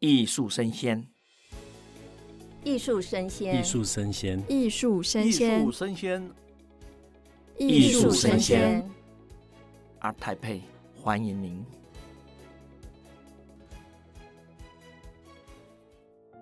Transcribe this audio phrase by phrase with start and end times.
[0.00, 1.04] 艺术生鲜，
[2.62, 6.32] 艺术生鲜，艺术生鲜，艺术生鲜，艺术生鲜，
[7.58, 8.90] 艺术声鲜。
[10.00, 10.60] ART TAIPEI，
[10.94, 11.66] 欢迎您。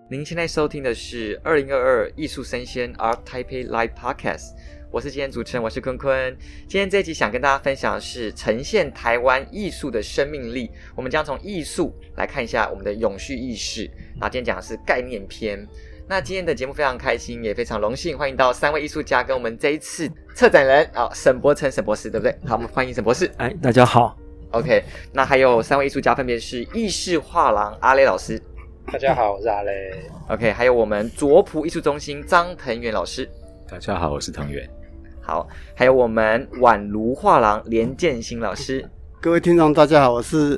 [0.07, 4.55] 您现在收听的是二零二二艺术生鲜 ART TAIPEI Live Podcast。
[4.89, 6.35] 我是今天主持人，我是坤坤。
[6.65, 10.71] 今天这一集想跟大家分享的是呈现台湾艺术的生命力。
[10.95, 13.89] 我们将从艺术来看一下我们的永续意识。
[14.17, 15.67] 那今天讲的是概念篇。
[16.07, 22.33] 那今天的节目非常开心，也非常荣幸，欢迎到三位艺术家跟我们这一次策展人啊，沈伯成沈博士，对不对？
[22.47, 23.29] 好，我们欢迎沈博士。
[23.37, 24.17] 哎，大家好。
[24.51, 28.41] OK，那还有三位艺术家，分别是意式画廊阿雷老师。
[28.89, 29.71] 大家好，我是阿雷。
[30.29, 33.29] OK，还有我们卓普艺术中心张腾元老师。
[33.69, 34.65] 大家好，我是腾元。
[35.27, 38.89] 好，还有我们宛如画廊连建新老师。
[39.19, 40.57] 各位听众，大家好，我是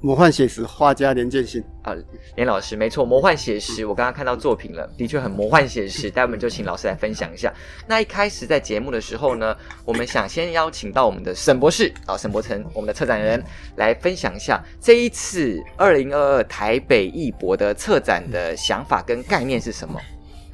[0.00, 1.94] 魔幻写实画家连建新啊，
[2.34, 6.10] 连老师，没错，魔幻写实，我刚刚看到作品了，的确很魔幻写实。
[6.10, 7.54] 待会我们就请老师来分享一下。
[7.86, 13.40] 那一开始在节目的时候呢，我们想先邀请到我们的沈博士啊，沈博成，我们的策展人
[13.76, 20.00] 来分享一下这一次二零二二台北艺博的策展的想法跟概念是什么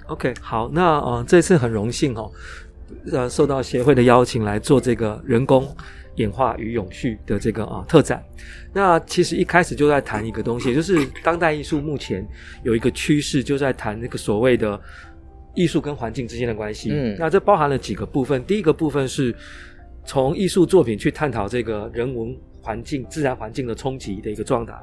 [0.08, 2.30] ？OK，好，那呃，这次很荣幸哦。
[3.12, 5.66] 呃，受到协会的邀请来做这个人工
[6.16, 8.22] 演化与永续的这个啊特展。
[8.72, 12.26] 那其实一开始就在谈一个东西，就是当代艺术目前
[12.62, 14.80] 有一个趋势，就在谈那个所谓的
[15.54, 16.90] 艺术跟环境之间的关系。
[16.92, 18.44] 嗯，那这包含了几个部分。
[18.44, 19.34] 第一个部分是
[20.04, 24.74] 从艺术作品去探讨这个人文环境、自然环境的冲击的一个状态。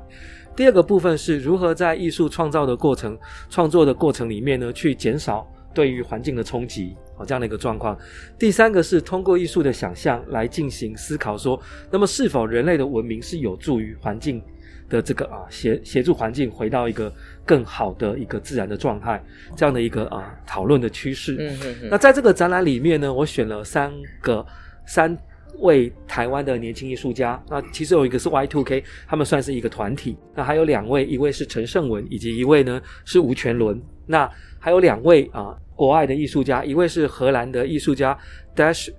[0.55, 3.17] 第二个部分是如何在艺术创造的过程、
[3.49, 6.95] 创作的过程里面呢，去减少对于环境的冲击。
[7.23, 7.95] 这样的一个状况。
[8.39, 14.41] 第三个是通过艺术的想象来进行思考，说，那么是否人类的文明是有助于环境
[14.89, 17.13] 的这个啊协协助环境回到一个
[17.45, 19.23] 更好的一个自然的状态？
[19.55, 21.35] 这样的一个啊讨论的趋势。
[21.39, 21.89] 嗯嗯嗯。
[21.91, 24.43] 那在这个展览里面呢，我选了三个
[24.87, 25.15] 三
[25.59, 27.39] 位台湾的年轻艺术家。
[27.47, 30.17] 那其实有一个是 Y2K，他们算是一个团体。
[30.33, 33.79] 那还有两位，一位是陈胜文，以及一位呢是吴全伦。
[34.07, 34.27] 那
[34.61, 35.57] 还有两位啊。
[35.73, 38.15] 国外的艺术家，一位是荷兰的艺术家
[38.55, 38.91] Dash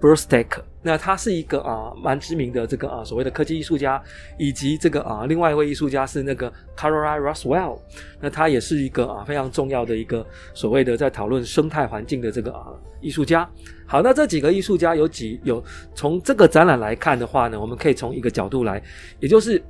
[0.00, 0.46] Brustek，
[0.80, 4.02] 那他是一个啊蛮知名的这个啊所谓的科技艺术家，
[4.38, 7.78] 以及这个啊另外一位艺术家是那个 Caroline Roswell，
[8.18, 12.68] 那他也是一个啊非常重要的一个所谓的在讨论生态环境的这个啊
[13.02, 13.46] 艺术家。
[13.86, 15.62] 好，那这几个艺术家有几有
[15.94, 18.82] 从这个展览来看的话呢，我们可以从一个角度来，
[19.20, 19.62] 也就是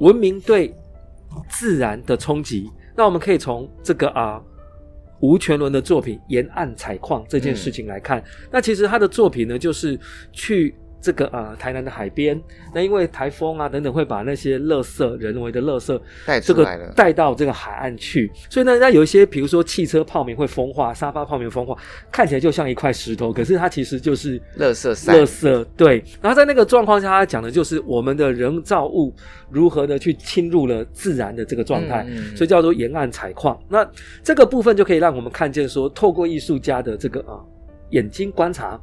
[0.00, 0.74] 文明对
[1.48, 2.70] 自然的冲击。
[2.94, 4.38] 那我们可以从这个啊。
[5.20, 9.98] 吴全伦的作品《沿岸采矿》这件事情来看，嗯、那其实他的作品呢，就是
[10.32, 10.74] 去。
[11.00, 12.40] 这个啊、呃，台南的海边，
[12.74, 18.30] 那因为台风啊等等，会把那些垃圾、人为的垃圾带出来了，这个带到这个海岸去。
[18.48, 21.76] 所以呢，那有一些，比如说汽车泡棉会风化，沙发泡棉风化，
[22.12, 24.94] 看起来就像一块石头，可是它其实就是垃圾。
[25.06, 26.04] 垃圾对。
[26.20, 29.14] 然后在那个状况下，他讲的就是我们的人造物
[29.48, 33.58] 如何的去侵入了自然的这个状态，嗯、所以叫做沿岸采矿。
[33.68, 33.88] 那
[34.22, 37.40] 这个部分就可以让我们看见说，透过艺术家的这个啊
[37.90, 38.80] 眼睛观察。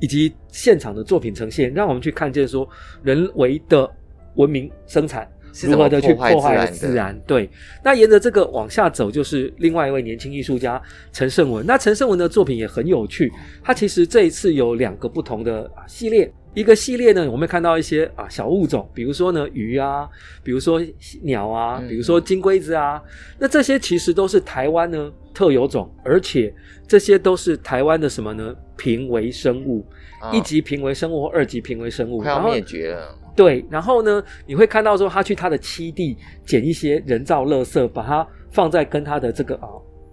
[0.00, 2.68] 以及现场的作品呈现，让我们去看见说
[3.02, 3.90] 人为的
[4.34, 5.28] 文明生产
[5.64, 7.18] 如何的去破坏了自然。
[7.26, 7.50] 对，
[7.82, 10.80] 那沿着这个往下走，就是另外一位年轻艺术家
[11.12, 11.66] 陈胜文。
[11.66, 13.32] 那陈胜文的作品也很有趣，
[13.62, 16.32] 他其实这一次有两个不同的系列。
[16.52, 20.08] 一个系列呢，我们看到一些啊小物种，比如说呢鱼啊，
[20.42, 20.82] 比如说
[21.22, 23.00] 鸟啊，比如说金龟子啊，
[23.38, 26.52] 那这些其实都是台湾呢特有种，而且
[26.88, 28.54] 这些都是台湾的什么呢？
[28.76, 29.86] 濒危生物，
[30.22, 33.16] 哦、一级濒危生物或二级濒危生物，快要灭绝了。
[33.36, 39.68] 对，然后呢，你会看到说他去他的栖地捡一些人造垃圾，把它放在跟他的这个啊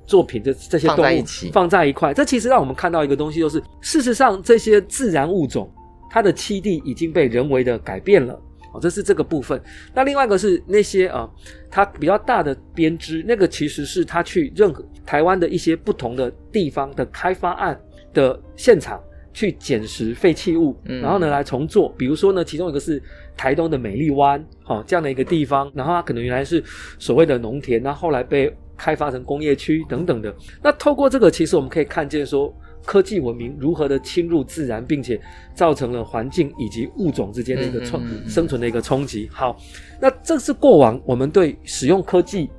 [0.05, 2.13] 作品的这些动物放在一起，放在一块。
[2.13, 5.71] 这其实让我们看到一个东西，就是事实上这些自然物种。
[6.09, 8.33] 它的栖地已经被人为的改变了，
[8.73, 9.61] 哦，这是这个部分。
[9.93, 11.29] 那另外一个是那些啊，
[11.69, 17.79] 它比较大的编织，那个其实是它去任何台湾的一些不同的地方的开发案
[18.13, 19.01] 的现场
[19.33, 21.93] 去捡拾废弃物，然后呢来重做。
[21.97, 23.01] 比如说呢，其中一个是
[23.35, 26.63] 台东的美丽湾，哦，这样的一个地方，然后它可能原来是
[26.97, 30.33] 所谓的农田，那后来被开发成工业区等等的。
[30.63, 32.55] 那透过这个，其实我们可以看见说。
[32.87, 35.19] 科技文明如何的侵入自然，并且
[35.53, 39.29] 造成了环境以及物种之间的一个冲生存的一个冲击。
[39.29, 39.57] 好，
[39.99, 42.49] 那这是过往我们对使用科技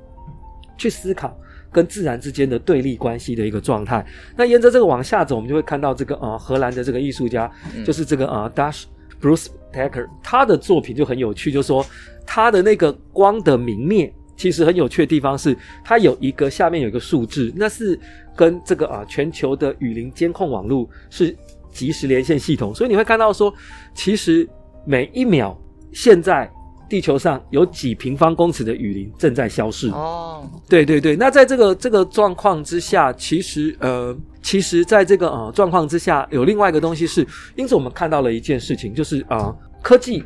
[0.77, 1.35] 去思考
[1.71, 4.05] 跟自然之间的对立关系的一个状态。
[4.37, 7.51] 那沿着这个往下走，我们就会看到这个啊、呃，荷兰的这个艺术家，
[7.83, 8.83] 就是这个啊、呃、Dash
[9.19, 11.83] Brustek，他的作品就很有趣，就是说
[12.23, 14.13] 他的那个光的明灭。
[14.39, 17.99] 其实很有趣的地方是，它有一个下面有一个数字，那是
[18.37, 21.35] 跟这个啊全球的雨林监控网络是
[21.69, 23.53] 即时连线系统，所以你会看到说，
[23.93, 24.47] 其实
[24.85, 25.59] 每一秒
[25.91, 26.49] 现在
[26.87, 29.89] 地球上有几平方公尺的雨林正在消逝。
[29.89, 37.27] 哦，对对对，那在这个这个状况之下，其实呃，其实在这个呃状况之下，有另外一个东西是，
[37.57, 40.23] 因此我们看到了一件事情，就是啊、呃，科技。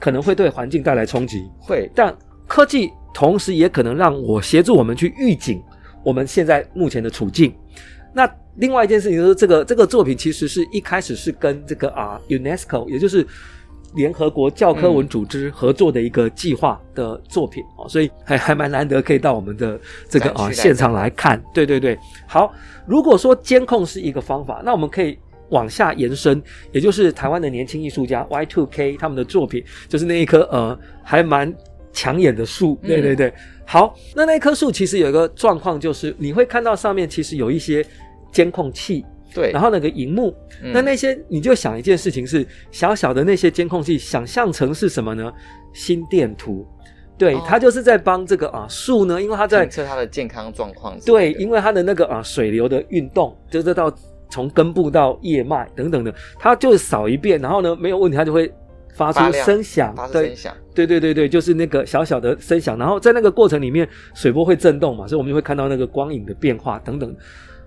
[0.00, 2.16] 可能会对环境带来冲击，会，但
[2.46, 5.62] 科技同时也可能让我协助我们去预警
[6.02, 7.54] 我们现在目前的处境。
[8.12, 13.26] 那另外一件事情就是，这个这个作品其实是一开始是跟这个啊 UNESCO，也就是
[13.94, 19.78] 联合国教科文组织合作的一个计划的作品啊，嗯，所以还还蛮难得可以到我们的
[20.08, 21.42] 这个啊现场来看。
[21.54, 22.52] 对对对，好，
[22.86, 25.18] 如果说监控是一个方法，那我们可以。
[25.50, 26.40] 往下延伸，
[26.70, 31.52] 也就是台湾的年轻艺术家 Y Two K 他们的作品，就是那一颗呃还蛮
[31.92, 32.78] 抢眼的树。
[32.82, 33.34] 对对对，嗯、
[33.66, 37.84] 好，那那棵树其实有一个状况，就是你会看到上面其实有一些
[38.32, 39.04] 监控器，
[39.34, 45.32] 对，然后那个荧幕，嗯、那那些你就想一件事情是小小的那些监控器，想象成是什么呢？
[45.72, 46.66] 心电图，
[47.16, 53.92] 对，它、哦、就是在帮这个啊树呢，因为它在测它的健康状况，对，因为它的那个啊水流的运动，就是到。
[54.32, 58.48] 从根部到叶脉等等的，它就扫一遍，然后呢没有问题，它就会
[58.92, 67.14] 发出声响，发出声响，对对对对，就是那个小小的声响，然后在那个过程里面，水波会震动嘛，所以我们就会看到那个光影的变化等等。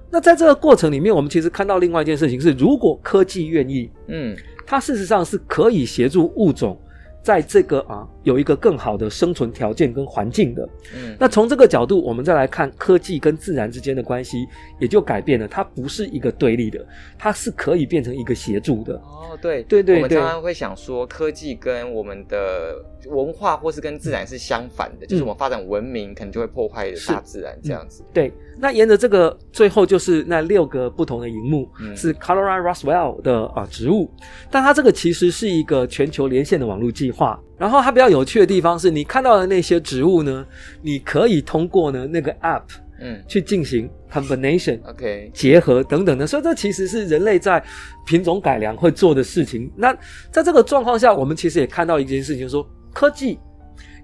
[0.10, 4.36] 那在这个过程里面，我们其实看到另外一件事情是，如果科技愿意，嗯，
[4.66, 6.80] 它事实上是可以协助物种。
[7.24, 10.68] 在这个啊，有一个更好的生存条件跟环境的。
[10.96, 14.48] 嗯，那从这个角度，我们再来看科技跟自然之间的关系，
[14.80, 15.48] 也就改变了。
[15.48, 16.86] 它不是一个对立的，
[17.18, 18.96] 它是可以变成一个协助的。
[18.96, 22.76] 哦，对对对对，我们常常会想说，科技跟我们的
[23.08, 28.04] 文化或是跟自然是相反的，嗯、就是我们发展文明可能就会破坏大自然这样子。
[28.04, 34.10] 嗯、对，那沿着这个最后就是那六个不同的荧幕，嗯、是 Colora Roswell 的啊植物，
[34.50, 37.40] 但它这个其实是一个全球连线的网络计划。
[37.64, 40.46] 然后它比较有趣的地方是，你看到的那些植物呢，
[40.82, 42.64] 你可以通过呢那个 app，
[43.00, 46.28] 嗯，去进行 combination，OK，结合等等的。
[46.28, 47.64] 所以这其实是人类在
[48.06, 49.72] 品种改良会做的事情。
[49.78, 49.96] 那
[50.30, 53.40] 在这个状况下，我们其实也看到一件事情，就是说科技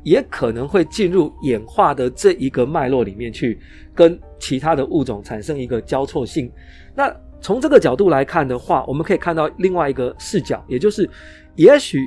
[0.04, 3.60] 也可能会进入演化的这一个脉络里面去，
[3.94, 6.50] 跟其他的物种产生一个交错性。
[6.96, 11.10] 那从这个角度来看的话，我们可以看到另外一个视角，也就是
[11.58, 12.00] 也许。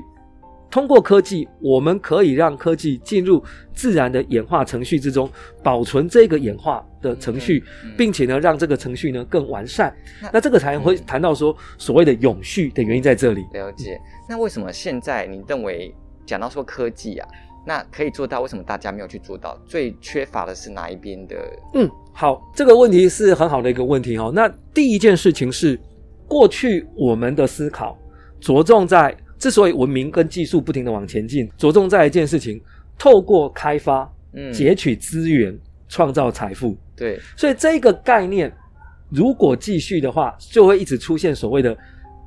[0.72, 5.30] 通过科技，我们可以让科技进入自然的演化程序之中，
[5.62, 7.62] 保存这个演化的程序，
[7.94, 9.94] 并且呢，让这个程序呢更完善。
[10.22, 13.44] 那，那这个才会谈到说所谓的永续的原因在这里。
[13.52, 14.00] 了解。
[14.26, 17.28] 那为什么现在你认为讲到说科技啊，
[17.66, 19.54] 那可以做到，为什么大家没有去做到？
[19.66, 21.36] 最缺乏的是哪一边的？
[21.74, 24.32] 嗯，好，这个问题是很好的一个问题哦。
[24.34, 25.78] 那第一件事情是，
[26.26, 27.98] 过去我们的思考
[28.40, 29.14] 着重在。
[29.42, 32.62] 之所以文明跟技术不停的往前进，着重在一件事情：
[32.96, 35.52] 透过开发，嗯，截取资源，
[35.88, 36.78] 创造财富。
[36.94, 38.52] 对，所以这个概念
[39.10, 41.76] 如果继续的话，就会一直出现所谓的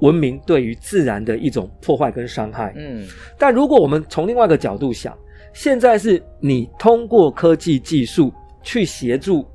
[0.01, 2.73] 文明对于自然的一种破坏跟伤害。
[2.75, 3.07] 嗯，
[3.39, 5.17] 但如果我们从另外一个角度想，
[5.53, 8.29] 现在是你通过科技技术
[8.61, 9.47] 去协助，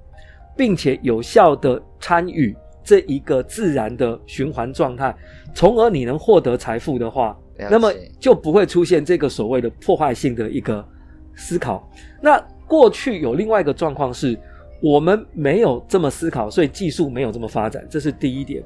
[0.56, 5.14] 并且有效的参与这一个自然的循环状态，
[5.54, 7.37] 从而你能获得财富的话。
[7.69, 10.87] 那么就不会出现这个所谓的破坏性的一个
[11.35, 11.90] 思考。
[12.21, 14.38] 那过去有另外一个状况是，
[14.81, 18.62] 我们没有这么思考，所以技术没有这么发展，这是第一点。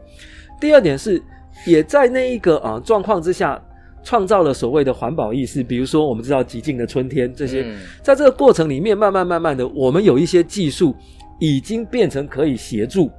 [0.60, 1.20] 第二点是，
[1.66, 3.60] 也在那一个啊状况之下，
[4.02, 5.62] 创造了所谓的环保意识。
[5.62, 7.66] 比如说，我们知道极尽的春天这些，
[8.02, 10.94] 在这个过程里面，慢慢慢慢的，我们有一些技术
[11.38, 13.10] 已经变成可以协助，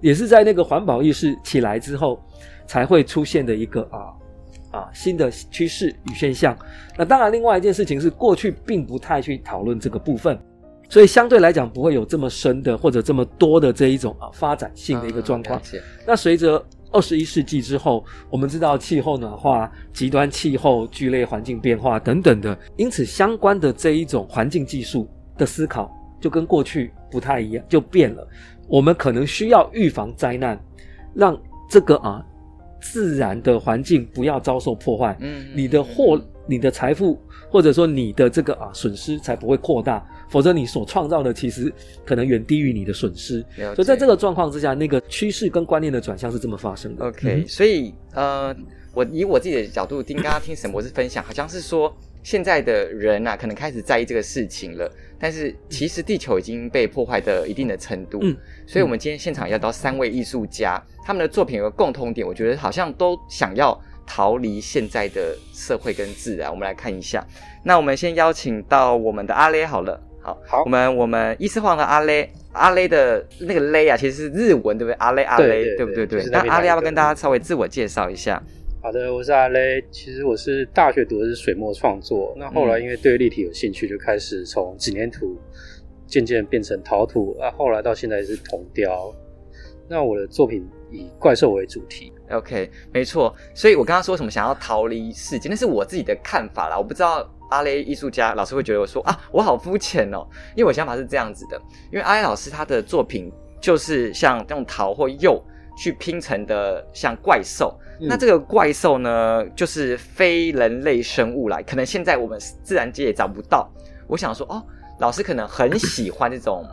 [0.00, 2.20] 也是在那个环保意识起来之后
[2.66, 4.12] 才会出现的一个啊。
[4.74, 6.56] 啊，新的趋势与现象。
[6.98, 10.36] 那当然，另外一件事情是，过去并不太去讨论这个部分，
[10.88, 15.60] 所以相对来讲不会有这么深的或者这么多的这一种啊发展性的一个状况。
[15.72, 25.88] 嗯、那随着二十一世纪之后，我们知道气候暖化、极端气候、剧烈环境变化等等的，因此相关的这一种环境技术的思考
[26.20, 28.26] 就跟过去不太一样，就变了。
[28.66, 30.58] 我们可能需要预防灾难，
[31.14, 31.40] 让
[31.70, 32.24] 这个啊。
[32.84, 37.18] 自然的环境不要遭受破坏，嗯，你的货、你的财富
[37.50, 41.72] 或者说你的这个啊损失才不会扩大，否则你所创造的其实
[42.04, 43.42] 可能远低于你的损失。
[43.74, 47.06] 所以在这个状况之下，那个趋势跟观念的转向是这么发生的。
[47.06, 48.54] OK，、嗯、所以呃，
[48.92, 51.90] 我以我自己的角度听刚刚听沈博士分享，好像是说
[52.24, 54.90] 现在的人啊，可能开始在意这个事情了。
[55.16, 66.50] 但是其实地球已经被破坏的一定的程度，嗯，所以我们今天现场要到三位艺术家，他们的作品有个共通点，我觉得好像都想要逃离现在的社会跟自然。
[66.50, 67.24] 我们来看一下，
[67.62, 74.94] 那我们先邀请到我们的阿雷好了，好，好，我们我们伊斯晃的阿雷，阿雷的那个雷啊，其实是日文对不对？
[74.94, 76.06] 阿雷阿雷，对不对？
[76.06, 76.24] 对。
[76.30, 78.42] 那阿雷要不要跟大家稍微自我介绍一下？
[78.84, 79.82] 好的，我是阿雷。
[79.90, 85.38] 其实我是大学读的是水墨创作，那后来因为对立体有兴趣，就开始从纸黏土
[86.06, 89.10] 渐渐变成陶土，啊，后来到现在是铜雕。
[89.88, 92.12] 那我的作品以怪兽为主题。
[92.30, 93.34] OK，没错。
[93.54, 96.76] 所以我刚刚说什么想要逃离世界，那是我自己的看法啦。
[96.76, 101.58] 我不知道阿雷艺术家老师会觉得我说啊，我好肤浅哦，因为我想法是这样子的，
[101.90, 105.42] 因为阿雷老师他的作品就是像用陶或釉
[105.76, 107.78] 去拼成的，像怪兽。
[108.00, 113.70] 那这个怪兽呢，就是非人类生物来，可能现在我们自然界也找不到。
[114.08, 114.62] 我想说，哦，
[114.98, 116.66] 老师可能很喜欢这种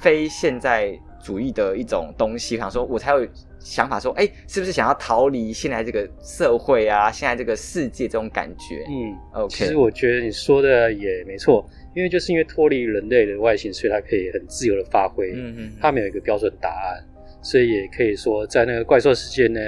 [0.00, 3.24] 非现代主义的一种东西，想说我才有
[3.60, 8.84] 想法说，哎，是不是想要逃离现在这个社会啊，现在这个世界这种感觉？
[8.88, 9.54] 嗯，OK。
[9.54, 15.32] 其实我觉得你说的也没错，因为就是因为脱离人类的外形，所以它可以很自由的发挥。
[15.34, 17.04] 嗯嗯，它没有一个标准答案，
[17.42, 19.60] 所以也可以说在那个怪兽世界呢。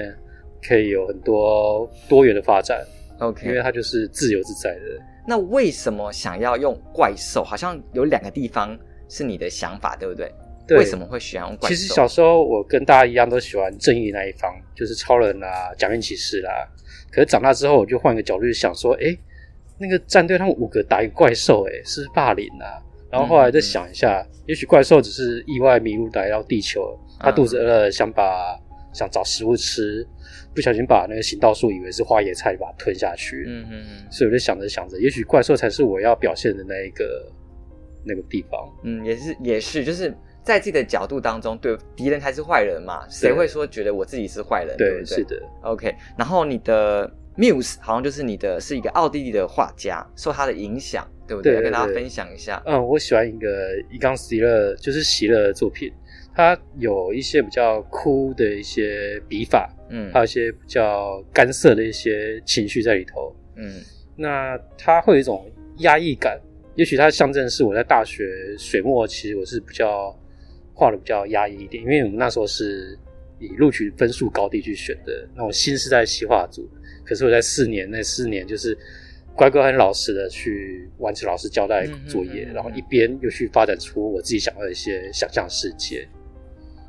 [0.66, 2.82] 可以有很多多元的发展
[3.18, 4.80] ，OK，因为它就是自由自在的。
[5.28, 7.44] 那为什么想要用怪兽？
[7.44, 8.74] 好像有两个地方
[9.06, 10.32] 是你的想法，对不对？
[10.66, 10.78] 对。
[10.78, 11.74] 为什么会喜欢用怪兽？
[11.74, 16.50] 其实小时候我跟大家一样，都喜欢正义那一方，就是超人啊、假面骑士啦。
[17.12, 19.14] 可是长大之后，我就换一个角度去想说，哎，
[19.76, 22.80] 那个战队他们五个打一个怪兽，哎，是霸凌啊。
[23.10, 28.56] 然后后来再想一下，嗯嗯，也许怪兽只是意外迷路来到地球，他肚子饿了，想把
[28.92, 30.06] 想找食物吃。
[30.54, 33.44] 不小心把那个行道树以为是花椰菜，把它吞下去。
[33.48, 34.12] 嗯嗯嗯。
[34.12, 37.28] 所以我就想着想着，也许怪兽才是我要表现的那一个
[38.04, 38.72] 那个地方。
[38.84, 43.04] 嗯，也是也是，就是在自己的角度当中，对敌人才是坏人嘛？
[43.08, 44.76] 谁会说觉得我自己是坏人？
[44.76, 45.04] 对，对对？
[45.04, 45.42] 是的。
[45.62, 45.92] OK。
[46.16, 51.54] 然后你的 Muse 好像就是你的是一个奥地利的画家，受他的影响，对不对？
[51.54, 52.62] 对对对，要跟大家分享一下。
[52.64, 55.92] 嗯，我喜欢一个伊冈席勒，就是席勒的作品。
[56.34, 63.80] 他有一些比较枯的一些笔法，嗯，还有一些比较干涩的一些情绪在里头，嗯，
[64.16, 65.48] 那他会有一种
[65.78, 66.40] 压抑感。
[66.74, 68.24] 也许它象征是我在大学
[68.58, 70.10] 水墨，其实我是比较
[70.74, 72.98] 画的比较压抑一点，因为我们那时候是
[73.38, 75.28] 以录取分数高低去选的。
[75.36, 76.68] 那我心是在西画组，
[77.04, 78.76] 可是我在四年那四年就是
[79.36, 86.04] 乖乖很老实的去完成老师交代作业，嗯嗯嗯嗯，然后一边又去发展出我自己想要的一些想象世界。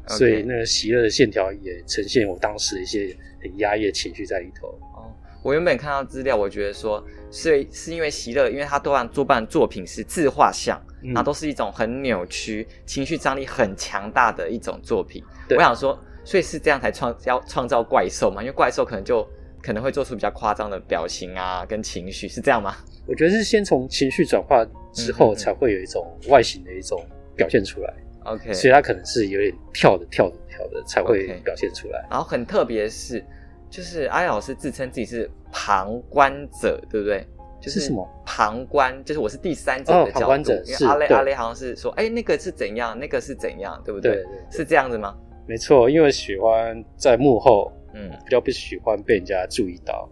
[0.07, 4.67] 所以那个喜乐的线条也呈现我当时的一些很压抑的情绪在里头。
[4.95, 5.11] 哦，
[5.43, 15.23] 我原本看到资料，我觉得说是是因为喜乐，因为他多半多半作品是自画像，嗯，然后都是一种很扭曲、情绪张力很强大的一种作品。
[15.49, 18.41] 我想说，所以是这样才创要创造怪兽嘛？
[18.41, 19.27] 因为怪兽可能就
[19.61, 22.75] 可能会做出比较夸张的表情啊，跟情绪是这样吗？
[23.07, 27.03] 我觉得是先从情绪转化之后，才会有一种外形的一种
[27.35, 27.93] 表现出来。
[28.25, 31.99] OK，所以它可能是有点跳的、跳的、跳的才会表现出来。
[31.99, 32.11] Okay.
[32.11, 33.23] 然后很特别的是，
[33.69, 37.25] 就是阿勒老师自称自己是旁观者，对不对？
[37.61, 39.03] 就是什么旁观？
[39.03, 40.17] 就是我是第三者的角度。
[40.17, 44.13] 哦、旁观者因为阿雷阿雷好像是说，哎，那个是怎样，那个是怎样，对不对？
[44.13, 45.15] 对，对，对，是这样子吗？
[45.47, 50.09] 没错，因为喜欢在幕后，嗯，比较不喜欢被人家注意到。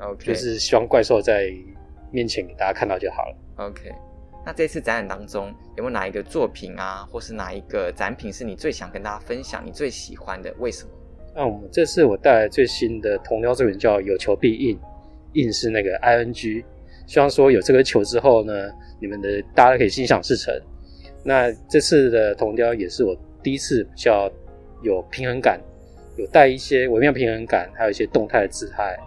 [0.00, 1.52] OK，就是希望怪兽在
[2.10, 3.36] 面前给大家看到就好了。
[3.56, 3.92] OK。
[4.44, 10.52] 那这次展览当中有没有哪一个作品啊，或是哪一个展品是你最想跟大家分享、你最喜欢的？
[10.58, 10.90] 为什么？
[11.34, 14.78] 那我们这次我带来最新的铜雕作品叫“有球必应”，
[15.32, 16.64] 应是那个 I N G，
[17.06, 18.52] 希望说有这个球之后呢，
[19.00, 20.52] 你们的大家可以心想事成。
[21.24, 24.30] 那这次的铜雕也是我第一次比较
[24.82, 25.60] 有平衡感，
[26.16, 28.98] 有带一些微妙平衡感，还有一些动态的姿态。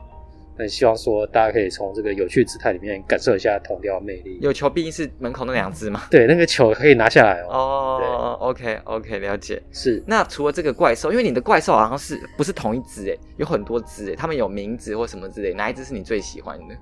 [0.57, 4.39] 那希望说大家可以从这个有趣姿态里面感受一下铜雕的魅力。
[4.41, 6.03] 有球毕竟是门口那两只嘛？
[6.09, 7.49] 对，那个球可以拿下来哦。
[7.51, 9.61] 哦，OK OK，了解。
[9.71, 10.01] 是。
[10.07, 16.75] 那除了这个怪兽，因为你的怪兽好像是不是同一只诶，有很多只诶，他们有名字或什么之类，哪一只是你最喜欢的？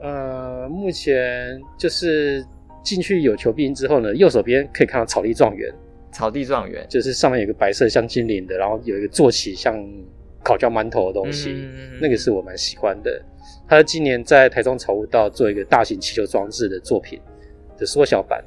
[0.00, 2.42] 呃，目前就是
[2.82, 5.70] 进去有球必应之后呢，右手边可以看到草地状元。
[6.10, 9.76] 草地状元就是上面有个白色像精灵的，然后有一个坐骑像。
[10.50, 13.22] 烤焦馒头的东西，嗯，那个是我蛮喜欢的。
[13.68, 17.20] 他今年在台中草悟道做一个大型气球装置的作品
[17.78, 18.44] 的缩小版.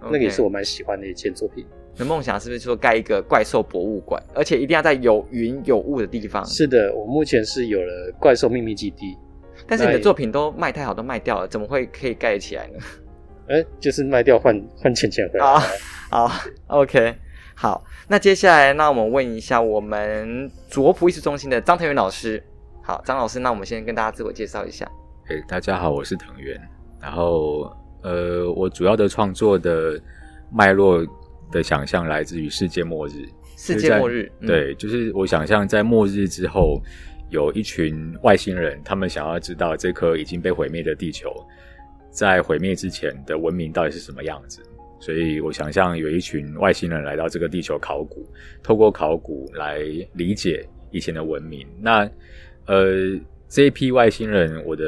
[0.00, 1.66] 那个也是我蛮喜欢的一件作品。
[1.92, 6.42] 你的梦想是不是说盖一个怪兽博物馆，而且一定要在有云有雾的地方？
[6.46, 9.14] 是的，我目前是有了怪兽秘密基地，
[9.66, 12.78] 但是你的作品都卖太好，都卖掉了，怎么会可以盖起来呢？
[13.48, 15.44] 哎、欸，就是卖掉换换钱钱回来。
[15.44, 15.58] 好，
[16.26, 16.32] 好
[16.68, 17.14] ，OK，
[17.62, 17.84] 好。
[18.08, 22.42] 那接下来，那我们问一下我们卓普艺术中心的张腾元老师。
[22.82, 24.84] 好，张老师，那我们先跟大家自我介绍一下。
[25.28, 26.60] 诶、欸，大家好，我是腾元。
[27.00, 29.96] 然后，呃，我主要的创作的
[30.50, 31.06] 脉络
[31.52, 33.12] 的想象来自于世界末日。
[33.56, 36.82] 世界末日，嗯、对，就是我想象在末日之后，
[37.30, 41.32] 有一群外星人，他们想要知道这颗已经被毁灭的地球，
[42.10, 44.60] 在毁灭之前的文明到底是什么样子。
[45.02, 48.24] 所以我想象有一群外星人来到这个地球考古，
[48.62, 49.80] 透过考古来
[50.12, 51.66] 理解以前的文明。
[51.80, 52.08] 那，
[52.66, 53.18] 呃，
[53.48, 54.84] 这一批外星人，我的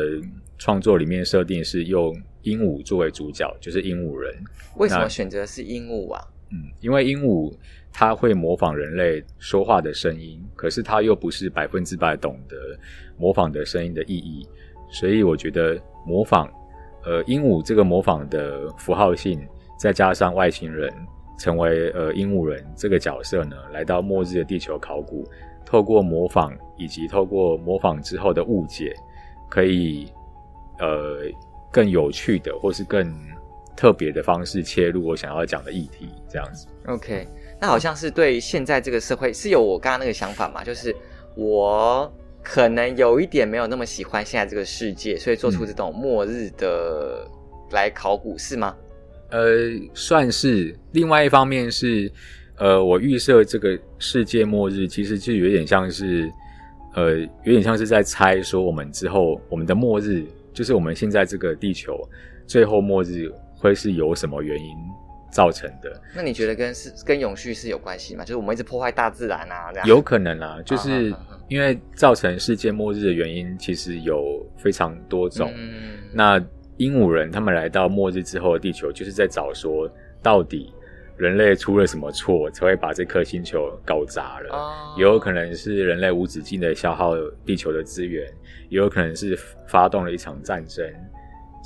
[0.57, 4.33] 创作里面设定是用鹦鹉作为主角，就是鹦鹉人。
[4.77, 6.25] 为什么选择是鹦鹉啊？
[6.53, 7.53] 嗯，因为鹦鹉
[7.93, 12.57] 它会模仿人类说话的声音，可是它又不是百分之百懂得
[13.19, 14.47] 模仿的声音的意义，
[14.93, 16.49] 所以我觉得模仿，
[17.05, 19.45] 呃，鹦鹉这个模仿的符号性，
[19.85, 20.91] 再加上外星人
[21.39, 25.23] 成为呃鹦鹉人这个角色呢，来到末日的地球考古，
[25.67, 28.95] 透过模仿以及透过模仿之后的误解，
[29.51, 30.11] 可以
[30.79, 31.19] 呃
[31.71, 33.15] 更有趣的或是更。
[33.77, 36.69] 特别的方式切入我想要讲的议题，这样子。
[36.87, 37.27] OK，
[37.61, 40.63] 那好像是对现在这个社会是有我刚刚那个想法嘛？
[40.63, 40.95] 就是
[41.37, 42.09] 我
[42.41, 47.29] 可能有一点没有那么喜欢现在这个世界，所以做出这种末日的
[47.73, 48.77] 来考古，嗯、是吗？
[49.35, 50.75] 呃，算是。
[50.93, 52.11] 另外一方面是，
[52.57, 56.31] 呃，我预设这个世界末日其实就有点像是，
[56.95, 61.99] 呃，有点像是在猜说我们之后我们的末日，就是我们现在这个地球
[62.47, 63.33] 最后末日。
[63.57, 64.77] 会是由什么原因
[65.33, 65.99] 造成的？
[66.15, 68.23] 那你觉得跟是跟永续是有关系吗？
[68.23, 70.61] 就是我们一直破坏大自然啊，这样有可能啊。
[70.67, 71.15] 就是
[71.49, 75.51] 因为造成世界末日的原因，其实有非常多种。
[75.57, 76.39] 嗯、那
[76.77, 79.91] 鹦鹉人他们来到末日之后的地球，就是在找说，
[80.23, 80.73] 到底
[81.17, 84.55] 人类出了什么错，才会把这颗星球搞砸了？
[84.55, 88.27] 哦、也有可能是人类无止境的消耗地球的资源，
[88.69, 90.85] 也有可能是发动了一场战争。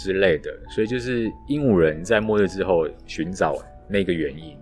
[0.00, 3.56] 之类的，所以就是鹦鹉人在末日之后寻找
[3.88, 4.56] 那个原因。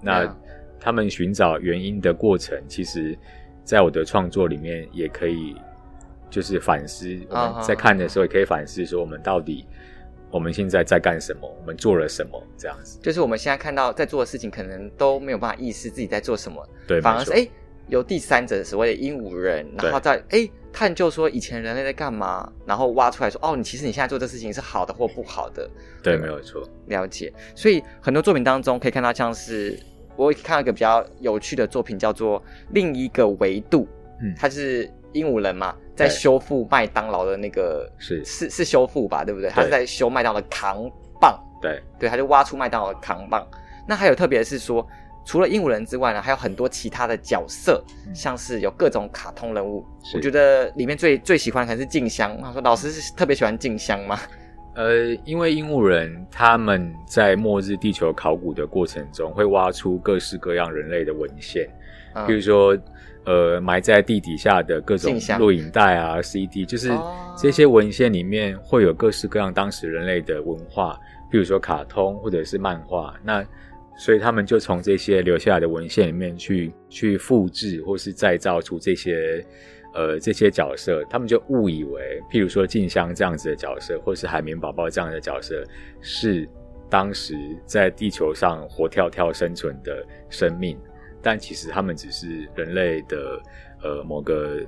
[0.00, 0.34] 那
[0.80, 3.14] 他们寻找原因的过程，其实，
[3.64, 5.54] 在我的创作里面也可以，
[6.30, 7.06] 就是反思。
[7.28, 9.66] 我们在看的时候也可以反思，说我们到底
[10.30, 11.48] 我们现在在干什么？
[11.60, 12.42] 我们做了什么？
[12.56, 16.68] 这样子，就是我们现在看到在做的事情，可能都没有办法意识自己在做什么。
[16.86, 17.48] 对，反而是哎。
[17.90, 25.66] 有第三者所谓的鹦鹉人，然后再哎探究说以前人类在干嘛，然后挖出来说哦，你其实你现在做这事情是好的或不好的。
[26.02, 26.62] 对，没有错。
[26.88, 27.32] 了解。
[27.54, 29.80] 所以很多作品当中可以看到，像是
[30.16, 32.38] 我看到一个比较有趣的作品，叫做
[32.74, 33.84] 《另一个维度》。
[34.20, 39.50] 嗯，它是鹦鹉人嘛，在修复麦当劳的那个是是是修复吧，对不对？
[39.50, 40.90] 他是在修麦当劳的扛
[41.20, 41.38] 棒。
[41.60, 43.46] 对对，他就挖出麦当劳的扛棒。
[43.86, 44.86] 那还有特别是说。
[45.24, 49.84] 除了鹦鹉人之外呢，还有很多其他的角色，像是有各种卡通人物。
[50.14, 52.34] 我觉得里面最最喜欢的可能是静香。
[52.40, 54.18] 他说：“老师是特别喜欢静香吗？”
[54.74, 61.77] 呃，因为鹦鹉人他们在末日地球考古的过程中，会挖出各式各样人类的文献，嗯、
[62.26, 62.76] 比如说
[63.24, 66.90] 呃埋在地底下的各种录影带啊、CD，就是
[67.36, 70.98] 这些文献里面会有各式各样当时人类的文化，
[71.30, 73.14] 比如说卡通或者是漫画。
[73.22, 73.44] 那
[73.96, 79.44] 所以他们就从这些留下来的文献里面去去复制或是再造出这些
[79.92, 85.64] 呃这些角色，他们就误以为，譬如说静香这样子的角色，或是海绵宝宝这样的角色，
[86.00, 86.48] 是
[86.88, 87.34] 当时
[87.66, 90.78] 在地球上活跳跳生存的生命，
[91.22, 93.40] 但其实他们只是人类的
[93.82, 94.60] 呃某个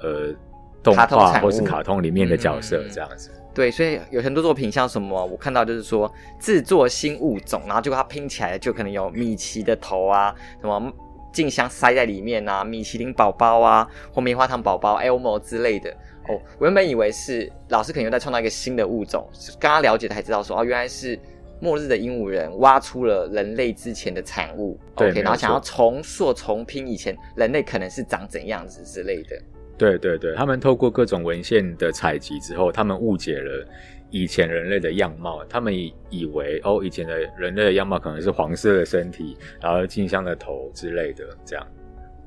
[0.00, 0.34] 呃
[0.82, 3.30] 动画或是卡通里面的角色这样子。
[3.54, 10.92] 对，所以有很多作品，像什么我看到就是说制作新物种，然后结果它拼起来就可能有米奇的头啊，什么
[11.32, 15.90] 静香塞在里面啊，米其林宝宝啊，或棉花糖宝宝 Elmo 之类的。
[16.28, 21.18] 哦，我原本以为是老师可能又在创造一个新的物种，刚刚了解的才知道说哦，原来是
[21.60, 29.40] 末日的鹦鹉人挖出了人类之前的产物，OK，然后想要重塑、重拼以前人类可能是长怎样子之类的。
[29.76, 33.64] 对对对，他们透过各种文献的采集之后，他们误解了
[34.10, 35.44] 以前人类的样貌。
[35.44, 41.66] 他们以以为哦，以前的人类的样貌可能是黄色的身体，然后镜像的头之类的，这样。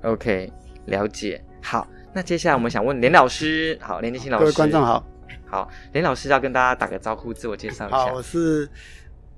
[0.03, 0.51] OK，
[0.85, 1.43] 了解。
[1.61, 3.77] 好，那接下来我们想问连老师。
[3.81, 4.43] 好，连建新老师。
[4.45, 5.05] 各位观众好。
[5.45, 7.97] 好，连老师要跟大家打个招呼，自我介绍一下。
[7.97, 8.65] 好，我是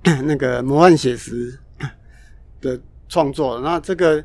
[0.04, 1.58] 那个魔幻写实
[2.62, 3.60] 的创作。
[3.60, 4.24] 那这个。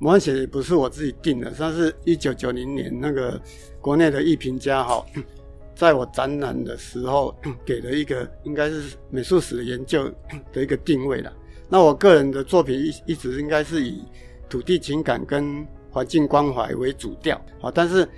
[0.00, 3.36] 魔幻写实不是我自己定的，算是一九九零年那个
[3.80, 5.04] 国内的艺评家哈，
[5.74, 10.08] 在我展览的时候给了一个应该是美术史的研究
[10.52, 11.32] 的一个定位了。
[11.68, 14.04] 那我个人的作品一一直应该是以
[14.48, 18.08] 土地情感跟环境关怀为主调啊，但是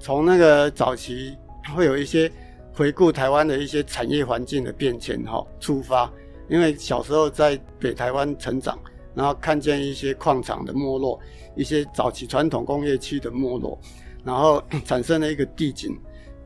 [0.00, 1.32] 从那个早期
[1.76, 2.28] 会有一些
[2.72, 6.12] 回顾台湾的一些产业环境的变迁哈出发，
[6.50, 8.78] 因为小时候在北台湾成长，
[9.14, 11.18] 然后看见一些矿场的没落，
[11.56, 13.78] 一些早期传统工业区的没落，
[14.24, 15.96] 然后产生了一个地景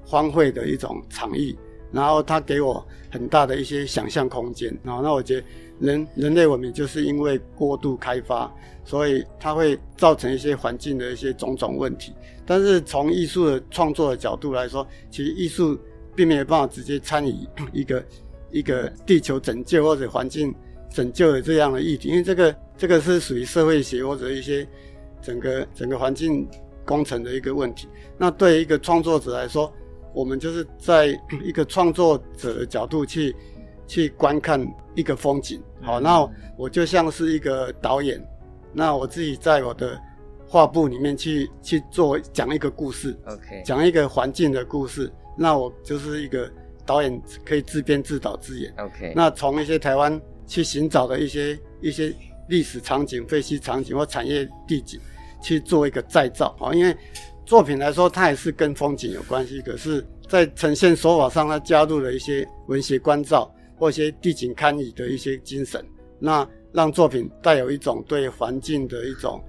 [0.04, 1.56] 荒废的一种场域，
[1.90, 5.46] 然后它给我很大的一些想象空间，然后那我觉得。
[5.80, 8.50] 人人类文明就是因为过度开发，
[8.84, 12.14] 所以它会造成一些环境的一些种种问题。
[12.46, 15.76] 但是从艺术的创作的角度来说，其实艺术
[16.14, 17.34] 并没有办法直接参与
[17.72, 18.02] 一个
[18.54, 20.54] 一个地球拯救或者环境
[20.88, 24.66] 拯救的这样的议题，因为这个这个是属于社会学或者一些
[25.20, 26.48] 整个整个环境
[26.84, 27.88] 工程的一个问题。
[28.16, 29.70] 那对于一个创作者来说，
[30.14, 31.08] 我们就是在
[31.44, 33.34] 一个创作者的角度去。
[33.86, 38.18] 去观看一个风景，好，那我就像是一个导演，
[38.72, 40.00] 那我自己在我的
[40.48, 46.50] 画布里面去去做讲一个故事，OK，讲一个环境的故事，那我就是一个
[46.86, 52.14] 导演，可以自编自导自演，OK，那从一些台湾去寻找的一些一些
[52.48, 55.00] 历史场景、废墟场景或产业地景
[55.42, 56.96] 去做一个再造，啊，因为
[57.44, 63.50] 作品来说，它也是跟风景有关系，可是，在呈现手法上，它加入了一些文学关照。
[63.76, 65.84] 或一些地景堪舆的一些精神，
[66.20, 69.42] 那让作品带有一种对环境的一种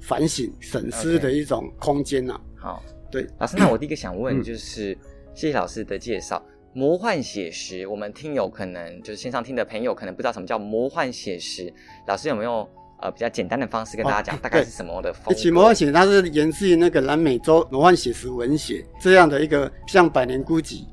[0.00, 2.40] 反省、审思的一种空间呐、啊。
[2.56, 4.98] 好，对，老师，那我第一个想问就是，嗯、
[5.36, 6.44] 谢谢老师的介绍。
[6.74, 11.72] 魔幻写实，我们听友可能就是线上听的朋友可能不知道什么叫魔幻写实，
[12.08, 12.68] 老师有没有
[13.00, 15.34] 呃比较简单的方式跟大家讲，大概是什么的风格？
[15.34, 20.84] 其实魔幻写实它是源自于那个南美洲魔幻写实文学这样的一个像百年孤寂。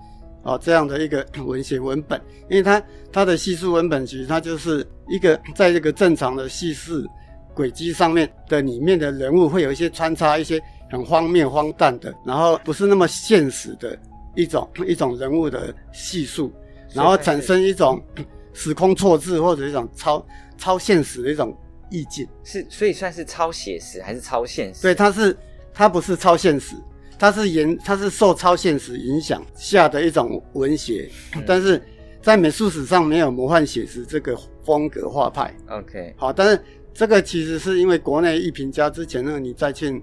[0.43, 7.05] 哦，这样的一个文学文本，因为它它的叙述文本其实它就是一个在这个正常的叙事
[7.53, 13.95] 轨迹上面的里面的人物会有一些穿插一些很荒谬荒诞的，然后不是那么现实的
[14.35, 16.51] 一种一种人物的叙述，
[16.93, 18.01] 然后产生一种
[18.53, 20.25] 时空错置或者一种超
[20.57, 21.57] 超现实的一种
[21.89, 22.27] 意境。
[22.43, 24.81] 是，所以算是超写实还是超现实？
[24.81, 25.37] 对，它是
[25.73, 26.75] 它不是超现实。
[27.19, 31.79] 它是沿，它是受超现实影响下的一种文学，嗯、但是
[32.19, 35.53] 在美术史上没有魔幻写实这个风格画派。
[35.69, 36.59] OK，好，但是
[36.91, 40.01] 这个其实是因为国内艺评家之前那个李在庆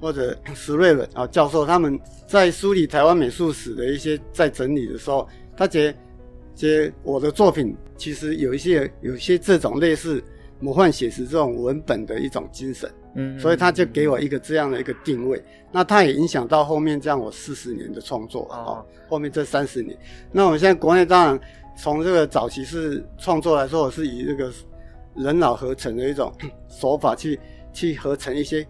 [0.00, 5.26] 或者石瑞文啊教授他们在梳理台湾美术史的一些在整理的时候，
[5.56, 5.98] 他觉得，
[6.54, 10.22] 觉得我的作品其实有一些有一些这种类似
[10.60, 12.90] 魔幻写实这种文本的一种精神。
[13.16, 19.96] 嗯，所以他就给我一个这样的一个定位，那他也影响到后面这样我四十年的创作啊、哦，后面这三十年。
[20.32, 21.40] 那我们现在国内当然
[21.78, 24.52] 从这个早期是创作来说，我是以这个
[25.14, 26.32] 人脑合成的一种
[26.68, 27.38] 手法去
[27.72, 28.66] 去合成一些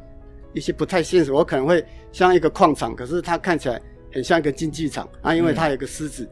[0.55, 1.33] 一些不太现实。
[1.33, 3.81] 我可能会像一个矿场，可是它看起来
[4.12, 6.29] 很像一个竞技场啊，因为它有个狮子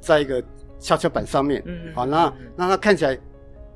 [0.00, 0.42] 在一个
[0.78, 3.18] 跷跷板上面，嗯，好，那那它看起来。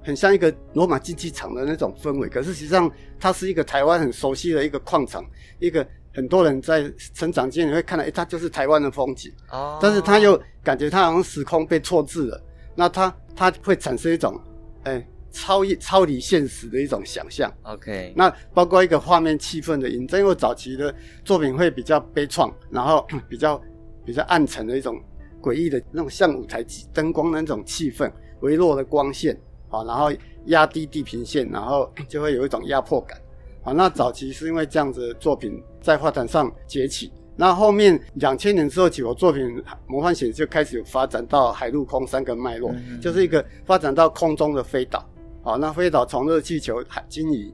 [0.00, 5.22] 很像一个罗马竞技场的那种氛围，可是实际上它是一个台湾很熟悉的一个矿场，
[5.58, 9.30] 一个很多人在成长间你会看到，诶、欸，它就是台湾的风景。
[9.50, 9.78] 哦。
[9.82, 12.42] 但是它又感觉它好像时空被错置了，
[12.74, 14.40] 那它它会产生一种，
[14.84, 17.52] 诶、欸，超越超离现实的一种想象。
[17.62, 18.12] OK。
[18.16, 23.60] 那包括一个画面气氛的营造，因为早期的作品会比较悲怆，然后 比较
[24.04, 25.00] 比较暗沉的一种
[25.40, 28.10] 诡异的那种像舞台灯光的那种气氛，
[28.40, 29.38] 微弱的光线。
[29.70, 30.10] 啊，然后
[30.46, 33.20] 压低地平线，然后 就会有一种压迫感。
[33.62, 45.06] 好，那早期是因为这样子的作品在画坛上崛起，那后面两千年之后起，我作品魔幻写实就开始有发展到海陆空三个脉络，嗯嗯嗯，就是一个发展到空中的飞岛。
[45.48, 47.50] 好，那飞岛从热气球海鲸鱼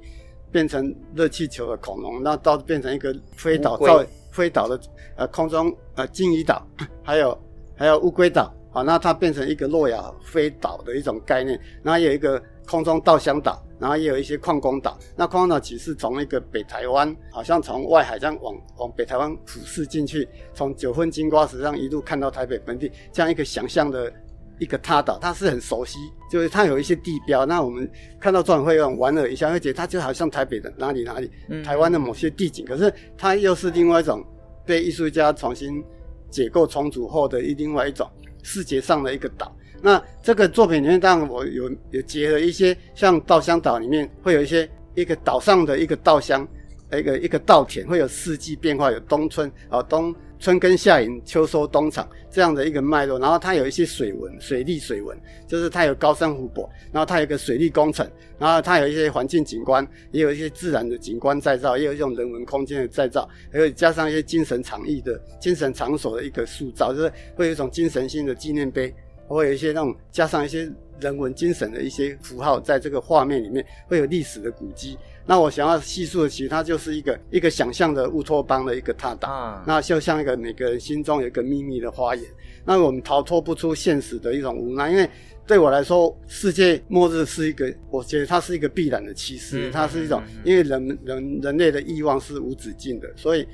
[0.50, 4.80] 变成热气球的恐龙，那到变成一个飞岛造飞岛的
[5.14, 6.60] 呃空中呃鲸鱼岛，
[7.04, 7.40] 还有
[7.76, 8.52] 还有乌龟岛。
[8.72, 14.98] 好，那它变成一个诺亚飞岛的一种概念，然后也有一个空中稻香岛，然后也有一些矿工岛。
[15.14, 24.12] 那矿工岛其实从那个北台湾，好像从外海这样往往北台湾俯视进去，从九份金瓜石上一路看到台北本地，这样一个想象的
[24.58, 25.98] 一个他岛，他是很熟悉，
[26.30, 27.44] 就是他有一些地标。
[27.46, 27.90] 那我们
[28.20, 31.30] 看到状元会有种莞尔一下，会觉得它就好像台北的哪里哪里，
[31.62, 32.64] 台湾的某些地景。
[32.64, 34.24] 可是它又是另外一种
[34.64, 35.82] 被艺术家重新
[36.30, 38.08] 解构重组后的一另外一种。
[38.46, 46.46] 视觉上的一个岛，那这个作品里面，当然我有有结合一些像稻香岛里面会有一些一个岛上的一个稻香，
[46.92, 50.14] 一个一个稻田会有四季变化，有冬春啊冬
[50.44, 58.06] 春耕夏耘秋收冬藏这样的一个脉络，然后它有一些水文、水利水文，就是它有高山湖泊，然后它有一个水利工程，
[58.38, 68.94] 然后它有一些环境景观，也有一些自然的景观再造，也有一种人文空间的再造，还有加上一些精神场域的精神场所的一个塑造，就是会有一种精神性的纪念碑，
[69.26, 74.98] 会有一些那种加上一些人文精神的一些符号，在这个画面里面会有历史的古迹。
[75.26, 82.24] 那我想要细述的，其实它就是一个一个想象的乌托邦的一个踏档，啊、那就像一个每个人心中有一个秘密的花园。
[82.64, 85.08] 那我们逃脱不出现实的一种无奈，因为
[85.46, 93.46] 对我来说，世界末日是一个，我觉得它是一个必然的趋势，它是一种，因为人人人类的欲望是无止境的，所以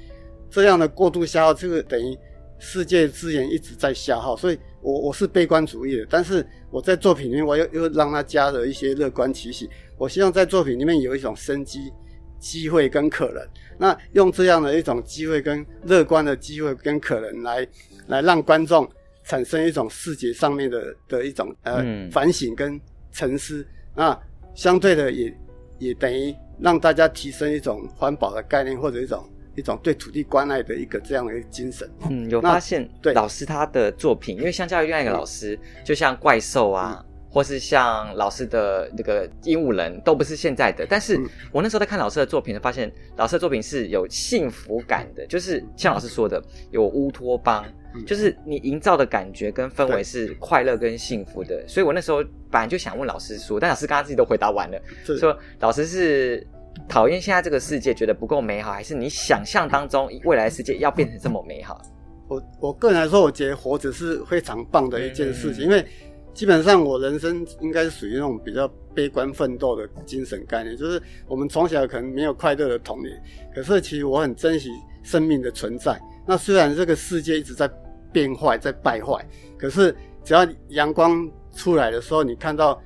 [0.51, 2.17] 这样的过度消耗，这个等于
[2.59, 9.69] 世界资源一直在消耗，所以我我是悲观主义的，但是我在作品里面，我又又让它加了一些乐观气息。
[10.01, 11.93] 我希望在作品里面有一种生机、
[12.39, 13.47] 机会跟可能。
[13.77, 17.69] 那用这样的一种机会跟乐观的机会跟可能来，
[18.07, 18.89] 来让观众
[19.25, 22.81] 产生一种视觉上面的的一种呃、嗯、反省跟
[23.13, 23.63] 沉思。
[23.95, 24.19] 那
[24.55, 25.39] 相对的也
[25.79, 29.23] 也等于让大家提升一种环保的概念，或者一种
[29.55, 31.87] 一种对土地关爱的一个这样的一个精神。
[32.09, 37.05] 嗯，有发现对老师他的作品，因为相较于另外一个老师，嗯、就像怪兽啊。
[37.05, 41.17] 嗯或是像老师的那个鹦鹉人都不是现在的，但是
[41.53, 47.65] 我那时候在看老师的作品，发现老师的作品是有幸福感的，就是像老师说的有乌托邦，
[48.05, 51.65] 就是你营造的感觉跟氛围是快乐跟幸福的。
[51.69, 52.19] 所以我那时候
[52.51, 54.81] 本来就想问老师说，但老师刚刚自己都回答完了，
[55.17, 56.45] 说老师是
[56.89, 61.81] 讨厌现在这个世界觉得不够美好，还是你想象当中未来的世界要变成这么美好？
[62.27, 65.87] 我我个人来说，我觉得活着是非常棒的一件事情，因为。
[66.33, 73.21] 基本上，我人生应该是属于那种比较悲观奋斗的精神概念，就是我们从小可能没有快乐的童年，
[73.55, 74.71] 可是其实我很珍惜
[75.03, 76.01] 生命的存在。
[76.27, 77.71] 那虽然这个世界一直在
[78.13, 79.27] 变坏，在败坏，
[79.59, 82.81] 可是只要阳光出来的时候，你看到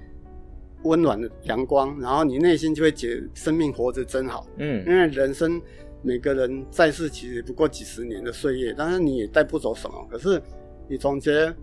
[0.83, 4.47] 温暖的阳光，然后你内心就会觉得生命活着真好。
[4.57, 5.61] 嗯，因为人生
[6.03, 10.07] 每个人在世其实不过几十年的岁月，但是你也带不走什么。
[10.11, 10.43] 可是
[10.89, 11.55] 你总觉得。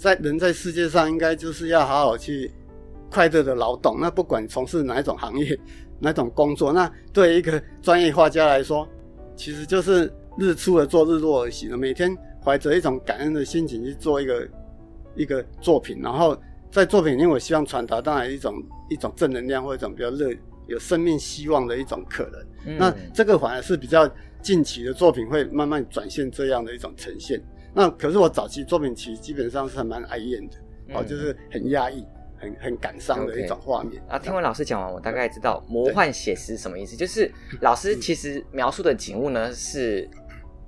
[0.00, 2.50] 在人在世界上，应该就是要好好去
[3.10, 3.98] 快乐的劳动。
[4.00, 5.58] 那不管从事哪一种行业、
[5.98, 8.88] 哪种工作，那对一个专业画家来说，
[9.36, 11.76] 其实就是日出而作，日落而息的。
[11.76, 14.48] 每天怀着一种感恩的心情去做一个
[15.16, 16.34] 一个作品，然后
[16.70, 18.54] 在作品里面，我希望传达当然一种
[18.88, 20.34] 一种正能量，或者一种比较热、
[20.66, 22.40] 有生命希望的一种可能。
[22.64, 24.10] 嗯、那这个反而是比较
[24.40, 27.38] 近期的作品会慢慢转现这样的一种呈现。
[27.72, 30.56] 那可是我早期作品其实基本上是还蛮哀怨的，
[30.88, 32.04] 嗯、哦，就是很压抑、
[32.36, 34.02] 很很感伤的一种画面。
[34.02, 34.12] Okay.
[34.12, 36.96] 啊，听完老师讲完，我大概知道魔幻写实什么意思。
[36.96, 37.30] 就是
[37.60, 40.08] 老师其实描述的景物呢，是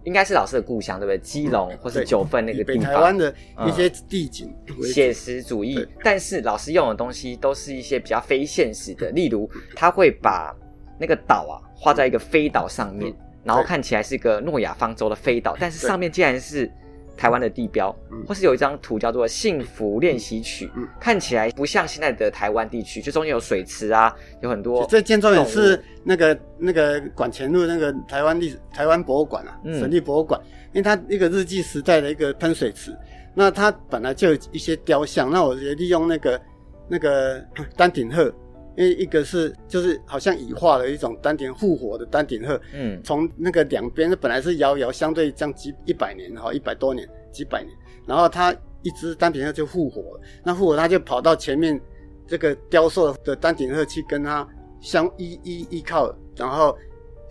[0.05, 1.19] 应该是老师的故乡，对不对？
[1.19, 3.35] 基隆或是九份那个地方，台湾的
[3.67, 5.85] 一些地景，写、嗯、实主义。
[6.05, 10.55] 但是老师用的东西都是一些比较非现实的， 例如他会把
[11.01, 13.12] 那个岛啊画在一个飞岛上面，
[13.43, 16.71] 然后看起来是一个诺亚方舟的飞岛，但是上面竟然是。
[17.16, 17.94] 台湾的地标，
[18.27, 20.66] 或是有一张图叫做《幸福练习曲》，
[21.01, 24.87] 看起来不像现在的台湾地区，就中间有水池啊，有很多。
[24.88, 30.40] 这建筑也是那个那个馆前路那个台湾历台湾博物馆啊，省立博物馆，
[30.72, 32.96] 因为它一个日记时代的一个喷水池，
[33.35, 36.40] 那它本来就有一些雕像，那我也利用那个
[36.88, 37.44] 那个
[37.77, 38.33] 丹顶鹤。
[38.77, 47.71] 因为一个是就是好像已化的一种丹顶复活的丹顶鹤，嗯，从那个两边本来是遥遥相对这样几一百年哈，一百多年几百年，
[48.07, 51.81] 然后它一只丹顶鹤就复活了，那复活它就跑到前面
[52.27, 54.49] 这个雕塑的丹顶鹤去跟它
[54.81, 56.77] 相依依依靠，然后。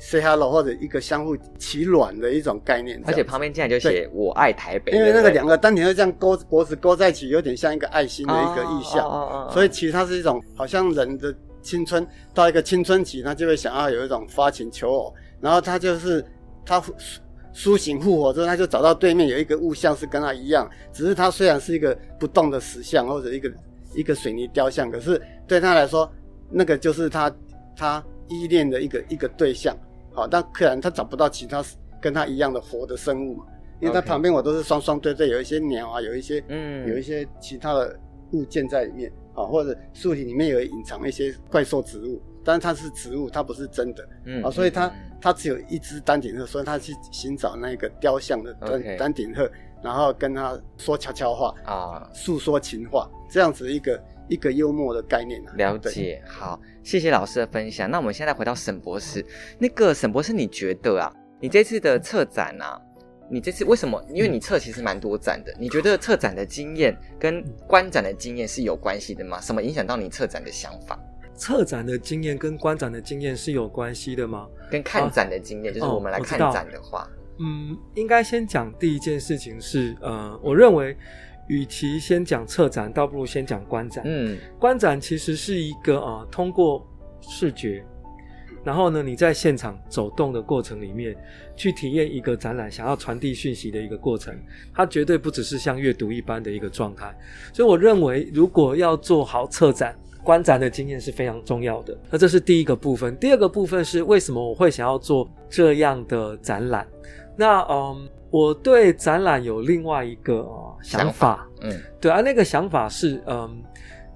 [0.01, 16.25] Say hello 或者一个相互取暖的一种概念，而且旁边竟然就写“我爱台北”，因为那个两个丹田就这样勾脖子勾在一起，有点像一个爱心的一个意象，哦哦哦、所以其实它是一种好像人的青春到一个青春期，他就会想要有一种发情求偶，然后他就是
[16.65, 16.83] 他
[17.53, 23.51] 苏醒复活之后，他就找到对面有一个物象是跟他一样，只是他虽然是一个不动的石像或者一个
[23.93, 26.11] 一个水泥雕像，可是对他来说，
[26.49, 27.31] 那个就是他
[27.75, 29.77] 他依恋的一个一个对象。
[30.13, 31.63] 好，但可能他找不到其他
[32.01, 33.45] 跟他一样的活的生物嘛，
[33.79, 37.97] 因为他旁边我都是双双对对，有一些鸟啊，有一些嗯，有一些其他的
[38.31, 49.49] 物件在里面，啊，或者树体里面有隐藏一些怪兽植物，但是它是植物，它不是真的，嗯，啊，所以它它只有一只丹顶鹤，所以它去寻找那个雕像的丹丹顶鹤，
[49.81, 54.01] 然后跟它说悄悄话啊，诉说情话，这样子一个。
[54.31, 56.23] 一个幽默的概念啊，了解。
[56.25, 57.91] 好，谢谢老师的分享。
[57.91, 59.23] 那我们现在回到沈博士，
[59.59, 62.79] 那个沈博士，你觉得啊，你这次的策展啊，
[63.29, 64.01] 你这次为什么？
[64.09, 69.41] 因为你策其实蛮多展的，你觉得策展的经验跟观展的经验是有关系的吗？
[69.41, 70.97] 什么影响到你策展的想法？
[71.35, 74.47] 策展的经验跟观展的经验是有关系的吗？
[74.69, 77.05] 跟看展的经验，啊、就是我们来看展的话，
[77.39, 80.95] 嗯，应该先讲第一件事情是，呃，我认为，
[81.51, 84.01] 与其先讲策展，倒不如先讲观展。
[84.07, 86.87] 嗯，观展其实是一个啊、呃，通过
[87.19, 87.83] 视觉。
[88.63, 91.13] 然后呢，你在现场走动的过程里面，
[91.57, 94.33] 去体验一个展览想要传递讯息的一个过程，
[94.73, 97.13] 它绝对不只是像阅读一般的一个状态。
[97.51, 101.97] 所以我认为，如果要做好策展，观展的经验是非常重要的。
[102.09, 103.17] 那这是第一个部分。
[103.17, 106.87] 第二个部分是为什么我会想要做这样的展览？
[107.35, 111.07] 那嗯，我对展览有另外一个、呃、想法。
[111.07, 113.61] 想法嗯，对啊，那个想法是嗯，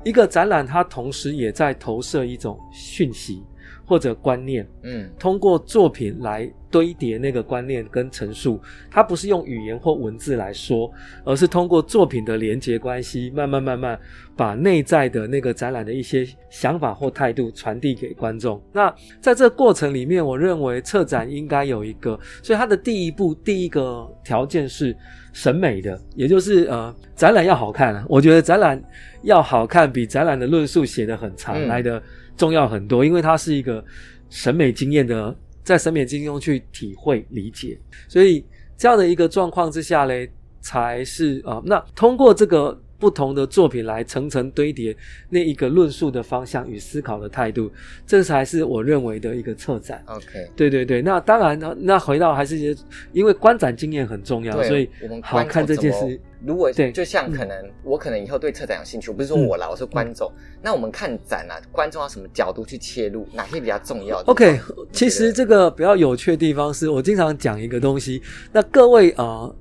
[0.04, 3.44] 一个展览它同时也在投射一种讯息。
[3.86, 10.92] 或者观念，嗯，通过作品来堆叠那个观念跟陈述，它不是用语言或文字来说，
[11.24, 13.98] 而是通过作品的连结关系，慢慢慢慢
[14.36, 18.62] 把内在的那个展览的一些想法或态度传递给观众。
[18.74, 24.96] 那在这过程里面，我认为策展应该有一个，所以它的第一步，第一个条件是
[25.32, 28.04] 审美的，也就是呃，展览要好看。
[28.10, 28.84] 我觉得展览
[29.22, 32.02] 要好看，比展览的论述写得很长来的。
[32.38, 33.84] 重要很多，因为它是一个
[34.30, 38.46] 审美经验的，在审美经验中去体会理解，所以
[38.78, 40.30] 这样的一个状况之下嘞，
[40.62, 42.80] 才是啊、呃，那通过这个。
[43.06, 44.98] 不同的作品来层层堆叠
[45.30, 47.72] 那一个论述的方向与思考的态度，
[48.04, 50.04] 这才是我认为的一个策展。
[50.08, 51.04] OK，对对对。
[51.04, 52.76] 那当然，那那回到还是
[53.12, 56.20] 因为观展经验很重要，所以我们好看这件事。
[56.44, 60.32] 如果对，就像可能我可能以后对策展有兴趣，我不是说我啦，我是观众。
[60.64, 63.28] 那我们看展啊，观众要什么角度去切入？
[63.34, 64.60] 哪些比较重要？OK，
[64.92, 69.54] 其实这个比较有趣的地方是我经常讲一个东西，那各位啊。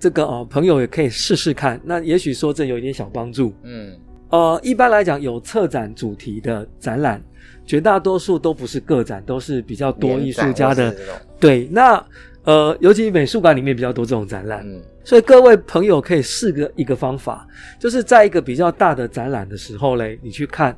[0.00, 3.52] 这个哦，朋友也可以试试看，那也许说这有一点小帮助。
[3.62, 3.94] 嗯，
[4.30, 7.22] 呃，一般来讲，有策展主题的展览，
[7.66, 10.96] 绝大多数都不是个展，都是比较多艺术家的。
[11.38, 12.02] 对，那
[12.44, 14.66] 呃，尤其美术馆里面比较多这种展览。
[14.66, 17.46] 嗯，所以各位朋友可以试个一个方法，
[17.78, 20.74] 就是在一个比较大的展览的时候嘞，你去看，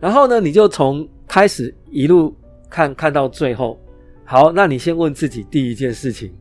[0.00, 2.36] 然后呢，你就从开始一路
[2.68, 3.80] 看看到最后。
[4.24, 6.32] 好，那你先问自己第一件事情，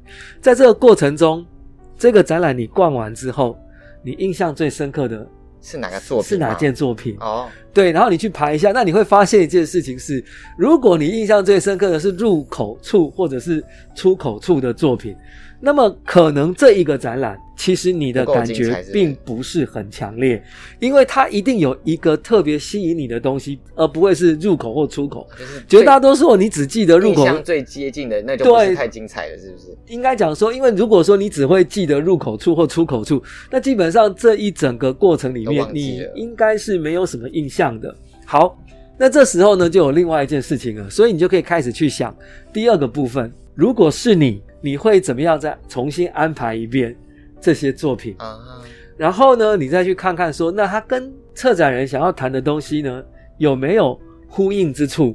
[0.41, 1.46] 在这个过程中。
[2.04, 3.58] 这个展览你逛完之后，
[4.02, 5.26] 你印象最深刻的
[5.62, 6.28] 是哪个作品？
[6.28, 7.16] 是哪件作品？
[7.22, 10.23] 哦，对，然后你去排一下，那你会发现一件事情是，
[10.57, 13.63] 如果你印象最深刻的是入口处或者是
[13.95, 15.15] 出口处的作品。
[15.65, 20.43] 那么可能这一个展览，其实你的感觉并不是很强烈，
[20.81, 25.25] 因为它一定有一个特别吸引你的东西，而不会是入口或出口。
[25.65, 29.67] 绝大多数你只记得入口，最接近的那就不是太精彩了，是不是？
[29.88, 37.93] 应该讲说，因为如果说你只会记得入口处或出口处，那基本上这一整个过程里面，你应该是没有什么印象的。
[38.26, 38.58] 好，
[38.97, 42.15] 那这时候呢，就有另外一件事情了，所以你就可以开始去想
[42.52, 44.41] 第二个部分，如果是你。
[44.65, 46.95] 你会怎么样再重新安排一遍
[47.41, 48.65] 这些作品？Uh huh.
[48.95, 53.04] 然后呢，你再去看看说，那他跟策展人想要谈的东西呢，
[53.39, 55.13] 有没有呼应之处？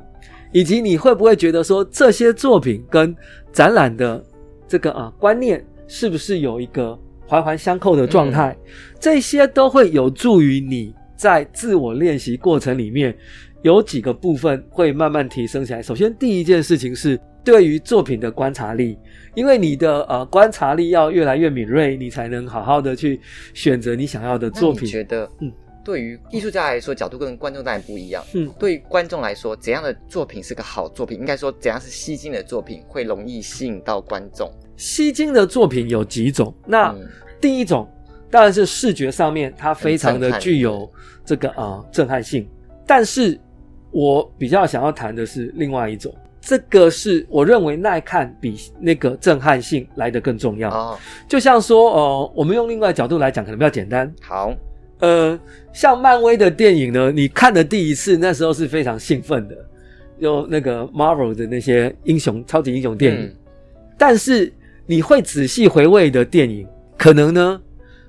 [0.52, 3.16] 以及你会不会觉得说，这些作品跟
[3.50, 4.22] 展览的
[4.68, 6.94] 这个啊观念是不是有一个
[7.26, 8.54] 环环相扣的状态？
[8.66, 13.14] 嗯、这些都会有助于你在自我练习过程里面
[13.62, 15.82] 有几个部分会慢慢提升起来。
[15.82, 18.96] 首先，第一件事情是对于作品的观察力。
[19.34, 23.20] 因为你的呃观察力要越来越敏锐，你才能好好的去
[23.52, 24.84] 选择你想要的作品。
[24.84, 25.52] 你觉得，嗯，
[25.84, 28.24] 对于艺术家来说，角度跟观众当然不一样。
[28.34, 31.18] 嗯，对于观众来说，怎样的作品是个好作品？
[31.18, 34.50] 应该说，怎样是吸睛的作品会容易吸引到观众？
[34.76, 36.52] 吸睛的作品有几种？
[36.66, 37.06] 那、嗯、
[37.40, 37.88] 第一种
[38.30, 40.90] 当然是视觉上面它非常的具有
[41.24, 42.46] 这个啊、呃、震撼性，
[42.86, 43.38] 但是
[43.90, 46.14] 我比较想要谈的是另外一种。
[46.40, 50.70] 这个是我认为耐看比那个震撼性来得更重要。
[50.70, 54.10] 哦，就像说，呃，我们用另外角度来讲，可能比较简单。
[54.22, 54.54] 好，
[55.00, 55.38] 呃，
[55.74, 59.56] 像漫威的电影呢，你看的第一次那时候是非常兴奋的，
[60.18, 63.22] 有那个 Marvel 的那些英雄、超级英雄电影。
[63.26, 63.34] 嗯，
[63.98, 64.50] 但是
[64.86, 67.60] 你会仔细回味的电影，可能呢，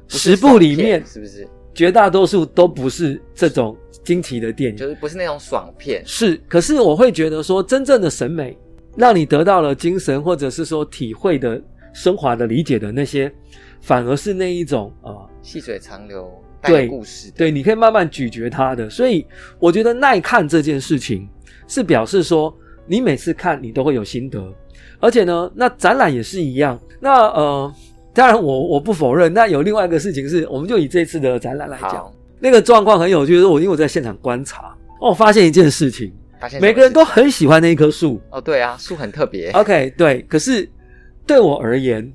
[0.09, 3.77] 十部里面是不是绝大多数都不是这种。
[4.01, 6.39] 惊奇的电影就是不是那种爽片，是。
[6.47, 8.57] 可是我会觉得说，真正的审美
[8.95, 11.61] 让你得到了精神，或者是说体会的
[11.93, 13.31] 升华的理解的那些，
[13.81, 17.51] 反而是那一种啊，细、呃、水长流带故事对。
[17.51, 18.89] 对，你可以慢慢咀嚼它的。
[18.89, 19.23] 所以
[19.59, 21.29] 我觉得耐看这件事情
[21.67, 22.51] 是表示说，
[22.87, 24.41] 你每次看你都会有心得，
[24.99, 26.79] 而且呢，那展览也是一样。
[26.99, 27.71] 那呃。
[28.19, 29.33] 当然我我不否认。
[29.33, 32.11] 那有另外一个事情是，我们就以这次的展览来讲，
[32.41, 38.19] 那个状况很有趣，就是我因为我在现场观察，哦，我发现一件事情，发现每个人都很喜欢那一棵树。
[38.29, 39.51] 哦，对啊，树很特别。
[39.51, 40.21] OK，对。
[40.23, 40.69] 可是
[41.25, 42.11] 对我而言，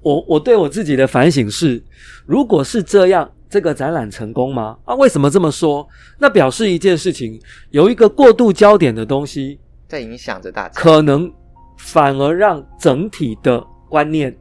[0.00, 1.84] 我我对我自己的反省是，
[2.24, 4.78] 如果是这样，这个展览成功吗？
[4.86, 5.86] 啊，为什么这么说？
[6.18, 7.38] 那表示一件事情，
[7.68, 11.30] 有一个过度焦点的东西在影响着大家，可能
[11.76, 14.34] 反而让整体的观念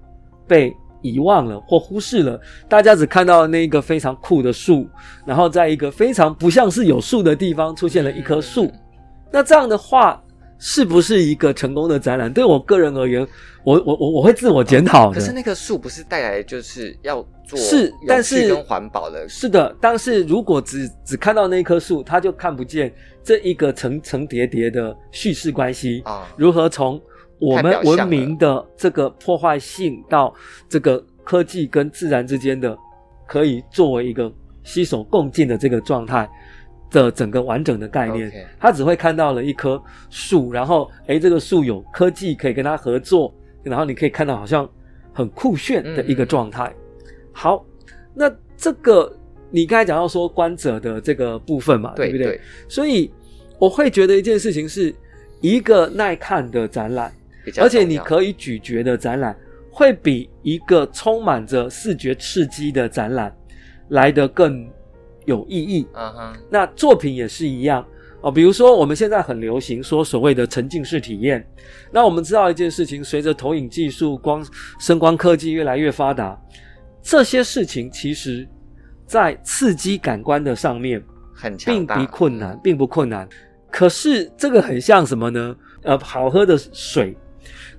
[0.47, 2.39] 被遗忘了或忽视了。
[2.67, 4.87] 大家只看到那一个非常酷的树，
[5.25, 8.65] 然后在一个非常不像是有树的地方出现了一棵树。
[8.65, 8.79] 嗯、
[9.31, 10.21] 那这样的话，
[10.59, 12.31] 是不是一个成功的展览？
[12.31, 13.27] 对我个人而言，
[13.63, 15.15] 我我我我会自我检讨的。
[15.15, 19.75] 可是那棵树不是带来就是要做是，但是跟环保的，是的。
[19.81, 22.93] 但是如果只只看到那棵树，他就看不见
[23.23, 27.01] 这一个层层叠叠的叙事关系啊，如何从
[27.41, 30.33] 我们文明的这个破坏性到
[30.69, 32.77] 这个科技跟自然之间的
[33.27, 34.31] 可以作为一个
[34.63, 36.29] 携手共进的这个状态。
[36.91, 38.45] 的整个完整的概念，Okay.
[38.59, 43.33] 他只会看到了一棵树，然后诶，这个树有科技可以跟他合作，
[43.63, 44.69] 然后你可以看到好像
[45.13, 46.65] 很酷炫的一个状态。
[46.65, 47.65] 嗯、好，
[48.13, 49.09] 那这个
[49.49, 52.17] 你刚才讲到说观者的这个部分嘛，对，不？
[52.17, 52.37] 对，
[52.67, 53.09] 所以
[53.57, 54.93] 我会觉得一件事情是
[55.39, 57.09] 一个耐看的展览，
[57.57, 59.35] 而且你可以咀嚼的展览，
[59.69, 63.35] 会比一个充满着视觉刺激的展览
[63.89, 64.69] 来得更。
[65.25, 67.85] 有意义，嗯哼，那作品也是一样
[68.21, 68.31] 哦。
[68.31, 71.47] 比如说，我们现在很流行说所谓的沉浸式体验。
[71.91, 74.43] 那我们知道一件事情，随着投影技术、光
[74.79, 76.35] 声光科技越来越发达，
[77.03, 78.49] 这些事情其实，
[79.05, 81.01] 在刺激感官的上面，
[81.35, 83.29] 很强大，并不困难，并不困难。
[83.69, 85.55] 可是这个很像什么呢？
[85.83, 87.15] 呃，好喝的水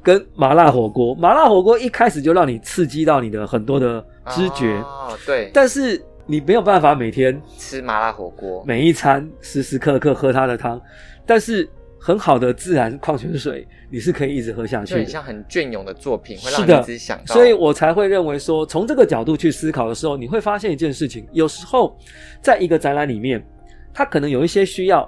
[0.02, 6.02] 跟麻辣火锅，麻辣火锅一开始就让你刺激到你的很多的知觉，哦，对，但是。
[6.24, 10.80] 你没有办法每天吃麻辣火锅，每一餐时时刻刻喝它的汤，
[11.26, 15.00] 但是很好的自然矿泉水，你是可以一直喝下去的。
[15.00, 17.34] 很像很隽永的作品，会让你一直想到。
[17.34, 21.98] 所以我才会认为说，从这个角度去思考的时候，你会发现一件事情：有时候
[22.40, 23.44] 在一个展览里面，
[23.92, 25.06] 它可能有一些需要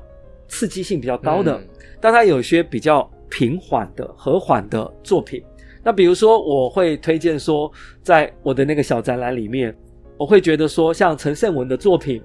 [0.49, 1.69] 刺激性比较高的，嗯、
[2.01, 5.43] 但它有一些比较平缓的、和缓的作品。
[5.83, 7.71] 那比如说，我会推荐说，
[8.03, 9.77] 在我的那个小展览里面。
[10.17, 12.23] 我会觉得说，像陈胜文的作品，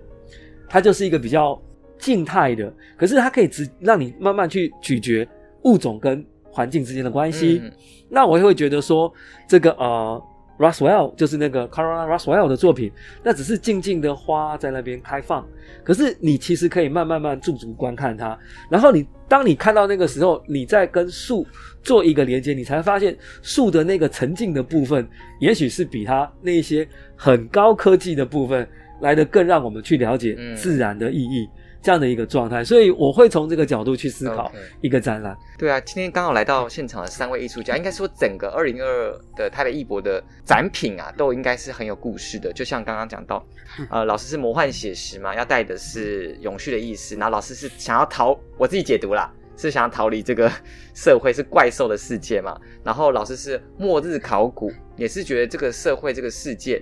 [0.69, 1.59] 它就是一个比较
[1.97, 5.27] 静态的，可是它可以直让你慢慢去咀嚼
[5.63, 7.59] 物种跟环境之间的关系。
[7.63, 7.71] 嗯、
[8.07, 9.11] 那我也会觉得说，
[9.47, 10.23] 这个呃
[10.59, 12.91] ，Roswell 就是那个 Caroline Roswell 的作品，
[13.23, 15.47] 那只是静静的花在那边开放，
[15.83, 18.37] 可是你其实可以慢慢慢驻足观看它，
[18.69, 21.47] 然后你当你看到那个时候，你再跟树
[21.81, 25.07] 做一个连接，你才发现树的那个沉静的部分，
[25.39, 26.87] 也许是比它那些。
[27.21, 28.65] 很高科技的部分
[29.01, 34.51] 来的更让我们去了解自然的意义，嗯、这样的一个状态，所以我会从这个角度去思考
[34.81, 35.33] 一个展览。
[35.33, 35.59] Okay.
[35.59, 42.51] 对啊，今天刚好来到现场的三位艺术家，应该说整个二零二二的台北艺博的展品啊，都应该是很有故事的。
[42.51, 43.45] 就像刚刚讲到，
[43.89, 50.51] 呃，老师是魔幻写实嘛，要带的是永续的意思，然后老师是想要逃，我自己解读啦，是想要逃离这个
[50.93, 56.81] 社会是怪兽的世界嘛，然后老师是末日考古，也是觉得这个社会这个世界。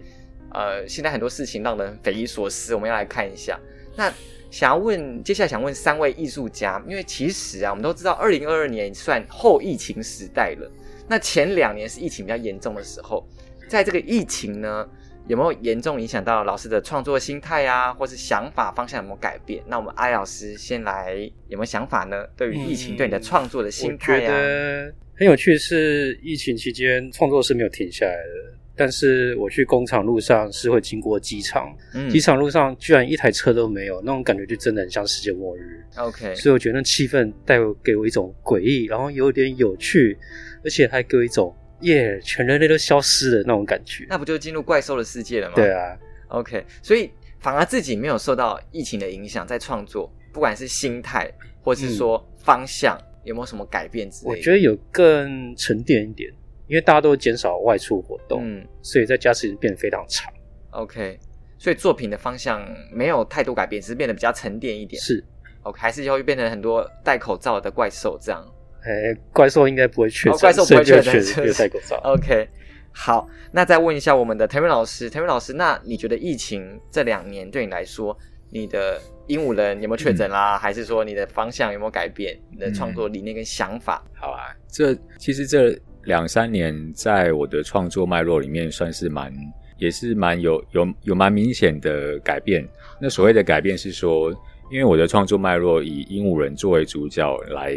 [0.54, 3.60] 呃，现在很多事情让人匪夷所思，我们要来看一下。
[3.96, 4.12] 那
[4.58, 10.68] 想要问，接下来想问三位艺术家，因为其实啊，我们都知道，二零二二年算后疫情时代了。
[11.08, 13.24] 那前两年是疫情比较严重的时候，
[13.68, 14.90] 在这个疫情呢，
[15.28, 19.64] 有没有严重影响到老师的创作心态啊，或是想法方向有没有改变？
[19.68, 21.14] 那我们艾老师先来，
[21.50, 22.26] 有没有想法呢？
[22.36, 28.57] 对于疫情对你的创作的心态啊，我觉得很有趣，是疫情期间创作是没有停下来的。
[28.78, 35.84] 但是我去工厂路上是会经过机场，嗯、机场路上居然一台车都没有，那种感觉就真的很像世界末日。
[35.96, 40.16] OK，所以我觉得那气氛带给我一种诡异，然后有点有趣，
[40.64, 41.52] 而且还给我一种
[41.82, 44.06] 耶，全人类都消失了那种感觉。
[44.08, 45.56] 那不就进入怪兽的世界了吗？
[45.56, 45.98] 对啊。
[46.28, 47.10] OK，所以
[47.40, 51.28] 反而自己没有受到疫情的影响，在创作，不管是心态
[51.64, 54.38] 或是说方向，嗯、有没有什么改变之类的？
[54.38, 56.32] 我觉得有更沉淀一点。
[56.68, 60.32] 因为大家都减少外出活动，嗯，所以在家时间变得非常长。
[60.72, 61.18] OK，
[61.58, 62.62] 所以作品的方向
[62.92, 65.02] 没有太多改变，只是变得比较沉淀一点。
[65.02, 65.24] 是
[65.64, 68.46] ，OK，还是会变成很多戴口罩的怪兽这样。
[68.84, 71.98] 哎、欸，怪兽应该不会确诊、哦，怪兽不会确诊，就戴口罩。
[72.04, 72.48] OK，
[72.92, 78.16] 好，那再问一下我们的谭瑞老师，谭瑞老师，那你觉得疫情这两年对你来说，
[78.52, 80.58] 你的鹦鹉人有没有确诊啦？
[80.58, 82.38] 嗯、还是说你的方向有没有改变？
[82.52, 84.04] 你的创作理念跟想法？
[84.14, 85.74] 好啊，这其实这。
[86.08, 89.32] 两三年，在我的创作脉络里面，算是蛮，
[89.78, 92.66] 也是蛮有有有蛮明显的改变。
[93.00, 94.32] 那所谓的改变是说，
[94.72, 97.76] 因为我的创作脉络以鹦鹉人作为主角来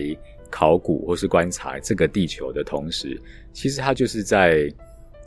[0.49, 3.21] 考古或是观察这个地球的同时，
[3.53, 4.73] 其实它就是在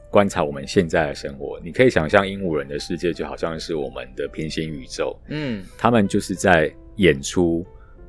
[0.09, 1.59] 观察我们现在的生活。
[1.61, 7.65] 你可以想象，鹦鹉人的世界就好像是我们的平行宇宙，嗯，他们就是在演出。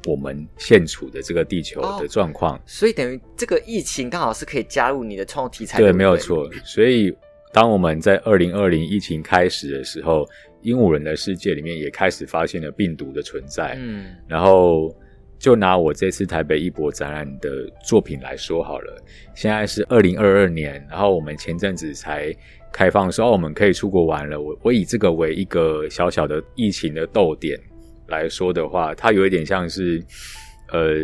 [0.06, 5.78] 我们现处的这个地球的状况，哦，所以等于这个疫情刚好是可以加入你的创作题材。
[5.78, 6.48] 对没有错。
[6.64, 7.14] 所以
[7.52, 10.26] 当我们在二零二零疫情开始的时候，
[10.62, 13.76] 鹦鹉人的世界里面也开始发现了病毒的存在。
[13.78, 14.94] 嗯，然后
[15.38, 17.50] 就拿我这次台北艺博展览的
[17.84, 19.02] 作品来说好了，
[19.34, 22.34] 现在是二零二二年，然后我们前阵子才
[22.72, 24.40] 开放说，哦，我们可以出国玩了。
[24.40, 27.58] 我我以这个为一个小小的疫情的逗点。
[28.08, 30.02] 来说的话，它有一点像是，
[30.72, 30.94] 呃，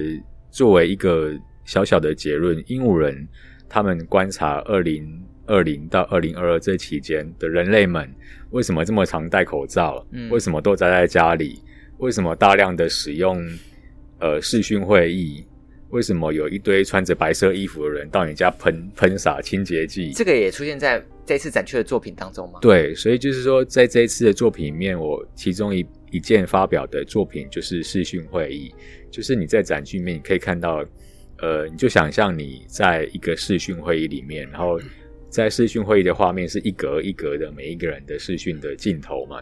[0.50, 1.32] 作为一个
[1.64, 3.26] 小小的结论，鹦鹉人
[3.68, 5.08] 他们观察二零
[5.46, 8.06] 二零到二零二二这期间的人类们
[8.50, 11.62] 为什么这么常戴口罩，嗯，为什么都宅在家里，
[11.98, 13.42] 为什么大量的使用
[14.18, 15.44] 呃视讯会议，
[15.88, 20.12] 为什么有一堆穿着白色衣服的人到你家喷喷洒清洁剂？
[20.12, 22.58] 这个也出现在这次展区的作品当中吗？
[22.60, 25.86] 对，所以就是说，在这一次的作品里面，我其中一。
[26.10, 28.72] 一件发表的作品就是视讯会议，
[29.10, 30.84] 就是你在展区里面你可以看到，
[31.38, 34.78] 呃，你就想象你在一个视讯会议里面，然后
[35.28, 39.40] 在视讯会议的画面是一格一格的每一个人的视讯的镜头嘛，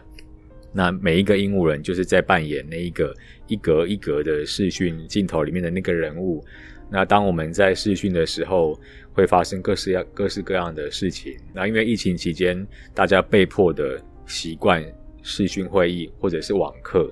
[0.71, 3.13] 那每一个鹦鹉人就是在扮演那一个
[3.47, 6.43] 一格一格的视讯镜头里面的那个人物。
[6.91, 8.79] 那当我们在视讯的时候，
[9.13, 11.37] 会发生各式各式各样的事情。
[11.53, 12.65] 那因为疫情期间，
[12.95, 14.83] 大家被迫的习惯。
[15.21, 17.09] 视讯会议或者是网课，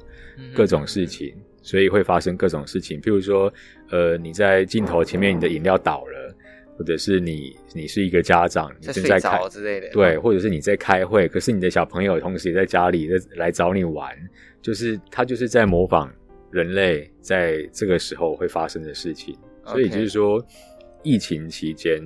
[0.53, 3.01] 各种事情，所以会发生各种事情。
[3.01, 3.51] 譬如说，
[3.89, 6.36] 呃，你在镜头前面，你的饮料倒了，
[6.78, 14.16] 或者是你你是一个家长，你正在开之类的，对，或者是你在开会，可是你的小朋友同时也在家里在来找你玩，
[14.62, 16.14] 就是他就是在模仿
[16.51, 19.38] 人类在这个时候会发生的事情。
[19.66, 20.45] 所以就是说，
[21.03, 22.01] 疫情期间。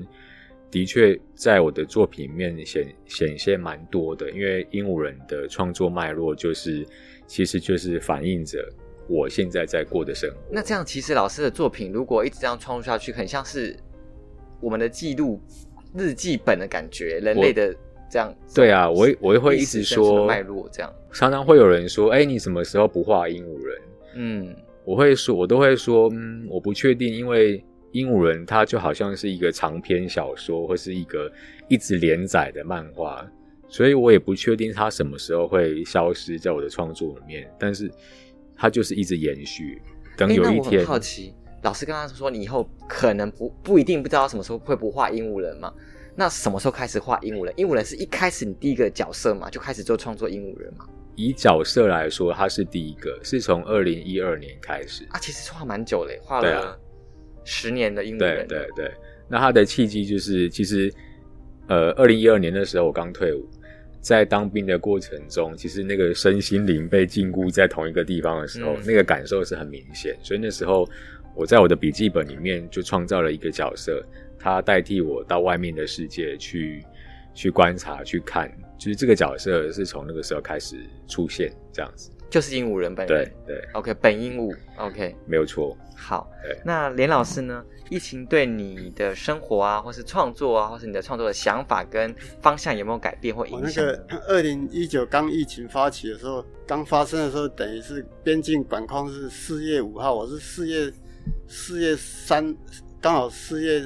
[0.72, 6.88] 的确，在我的作品里面显显现蛮多的，因为鹦鹉人的创作脉络就是，
[7.28, 8.58] 其实就是反映着
[9.10, 10.38] 我现在在过的生活。
[10.50, 13.76] 那这样，其实老师的作品如果一直这样创作下去，很像是
[14.62, 15.42] 我们的记录
[15.94, 17.76] 日记本的感觉，人类的
[18.10, 18.34] 这样。
[18.56, 20.90] 对啊，我我也会一直说脉络这样。
[21.12, 23.82] 常常会有人说：“哎，你什么时候不画鹦鹉人？”
[24.16, 24.56] 嗯，
[24.86, 27.62] 我会说，我都会说：“嗯，我不确定，因为。”
[27.92, 31.32] 鹦鹉人，它就好像是一个长篇小说，或是一个
[31.68, 33.26] 一直连载的漫画，
[33.68, 37.50] 所以我也不确定它什么时候会消失在我的创作里面。
[37.60, 37.92] 但是
[38.56, 39.82] 它就是一直延续。
[40.18, 41.34] 等有一天，欸、好奇，
[41.64, 45.74] 老师刚刚说你以后可能不不一定不知道什么时候会不画鹦鹉人嘛？
[46.16, 47.54] 那什么时候开始画鹦鹉人？
[47.58, 50.86] 鹦鹉人是一开始你第一个角色嘛，就开始做创作鹦鹉人嘛？
[51.16, 56.80] 以角色来说，他是第一个，是从二零一二年开始啊，其实画蛮久嘞，画了。
[57.44, 58.92] 十年的鹦鹉人，对对对，
[59.28, 60.94] 那他的契机就是，其实，
[61.68, 63.48] 呃，二零一二年的时候我刚退伍，
[64.00, 70.18] 在当兵的过程中，其实那个身心灵被禁锢在同一个地方的时候，嗯、那个感受是很明显。
[70.22, 70.88] 所以那时候
[71.36, 74.04] 我在我的笔记本里面就创造了一个角色，
[74.38, 76.84] 他代替我到外面的世界去
[77.34, 80.78] 去观察、去看，就是这个角色是从那个时候开始
[81.08, 82.12] 出现这样子。
[82.32, 85.78] 就是鹦鹉人本人，对对，OK，本鹦鹉，OK，没有错。
[85.96, 86.32] 好，
[86.66, 87.64] 那连老师呢？
[87.90, 93.86] 疫情对你的生活啊，或是创作啊，或是你的创作的想法跟方向有没有改变或影响？
[93.86, 100.90] 我那个二零一九刚疫情发起的时候，刚发生的时候，等于是边境管控是四月五号，我是四月
[101.50, 102.56] 四月三，
[103.02, 103.84] 刚好四月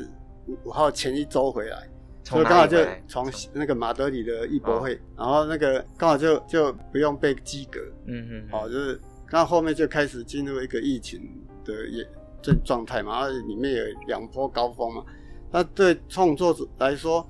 [0.64, 1.90] 五号前一周回来。
[2.26, 11.22] 所以刚好就从那个马德里的艺博会，哦、然后那个刚好就就不用被及格，嗯嗯，好，就是刚后面就开始进入一个疫情
[11.64, 12.04] 的也
[12.42, 15.04] 这状态嘛，然后里面有两波高峰嘛。
[15.52, 17.26] 那对创作者来说，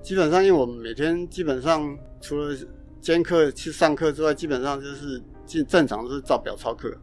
[0.00, 2.56] 基本上因为我们每天基本上除了
[3.00, 6.96] 兼课去上课之外，基本上就是正正常都是照表操课，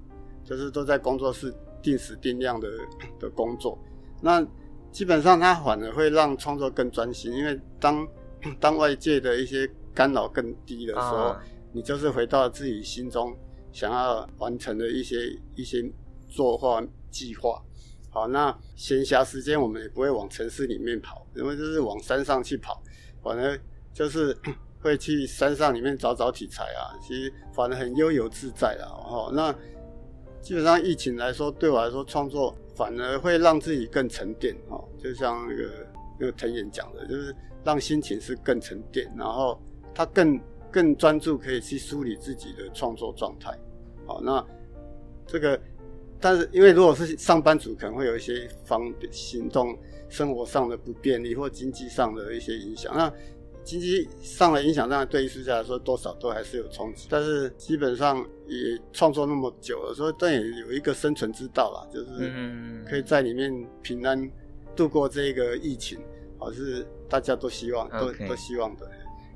[0.46, 2.70] 就是都在工作室定时定量的
[3.20, 3.78] 的工作。
[4.22, 4.42] 那
[4.94, 8.08] 基本上，它反而会让创作更专心，因为当
[8.62, 13.36] 当外界的一些干扰更低的时候，啊、你就是回到自己心中
[13.72, 15.84] 想要完成的一些一些
[16.30, 16.80] 作画
[17.10, 17.60] 计划。
[18.12, 22.80] 好，那闲暇时间我们也不会往城市里面跑，因为就是往山上去跑，
[23.24, 23.60] 反而
[23.92, 24.38] 就是
[24.80, 28.86] 会去山上里面找找题材啊，其实反而很悠游自在啊。
[29.10, 29.52] 哦，那
[30.40, 32.56] 基本上疫情来说，对我来说创作。
[32.76, 35.88] 反而会让自己更沉淀，哦，就像那个
[36.20, 39.62] 那个藤原讲的，就是让心情是更沉淀，然后
[39.94, 40.40] 他更
[40.72, 43.52] 更专注，可以去梳理自己的创作状态。
[44.06, 44.46] 好，那
[45.26, 45.60] 这个，
[46.20, 49.78] 但是因为如果是上班族，可能会有一些方行动、
[50.10, 52.94] 生活上的不便利，或经济上的一些影响。
[52.96, 53.12] 那
[53.64, 57.08] 经济上的影响，当然对艺术家来说，多少都还是有冲击。
[57.10, 62.32] 但是基本上也创作那么久了，所以但也有一个生存之道啦，就是
[62.88, 63.52] 可以在里面
[63.82, 64.30] 平安
[64.76, 66.00] 度过这个疫情，
[66.38, 68.90] 好，是大家都希望，都.都希望的。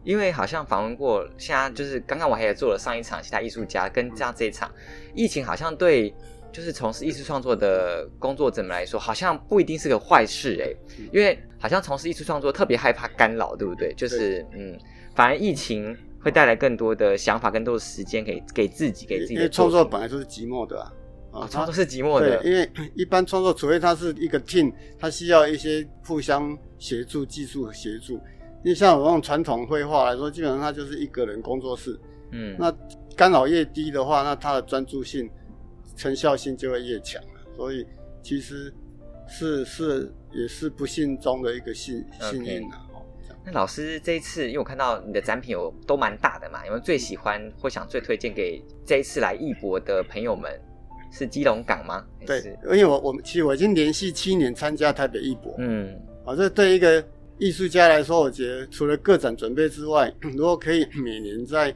[0.04, 4.72] 因为好像访问过，现在就是刚刚我还也做了上一场其他艺术家，跟这样这一场
[5.14, 6.14] 疫情，好像对
[6.58, 10.74] 就是从事艺术创作的工作者们来说，好像不一定是个坏事哎，
[11.14, 13.94] 因为好像从事艺术创作特别害怕干扰，对不对？
[13.96, 14.76] 就是嗯，
[15.14, 19.42] 反而疫情会带来更多的想法，更多的时间给给自己，给自己的。
[19.42, 20.92] 因为创作本来就是寂寞的啊，
[21.32, 22.44] 啊，创作是寂寞的。
[22.44, 28.16] 因为一般创作，除非他是一个 team，他需要一些互相协助、技术协助。
[28.64, 31.96] 因为像我用传统绘画来说，基本上它就是一个人工作室。
[32.32, 32.76] 嗯，那
[33.16, 35.30] 干扰越低的话，那他的专注性、
[35.98, 37.22] 成效性就会越强。
[37.54, 37.86] 所以
[38.24, 38.74] 其实
[39.28, 42.88] 是是也是不幸中的一个幸幸运啊。
[42.90, 43.36] Okay.
[43.46, 50.58] 那老师这一次，因为我看到你的展品有都蛮大的嘛，有没有最喜欢或想最推荐给这一次来艺博的朋友们？
[51.12, 52.06] 是基隆港吗？
[52.26, 55.56] 对，因为我我们其实我已经连续七年参加台北艺博。
[55.58, 57.04] 嗯，啊，这对一个。
[57.40, 61.72] 艺术家来说，我觉得除了个展准备之外， 如果可以每年在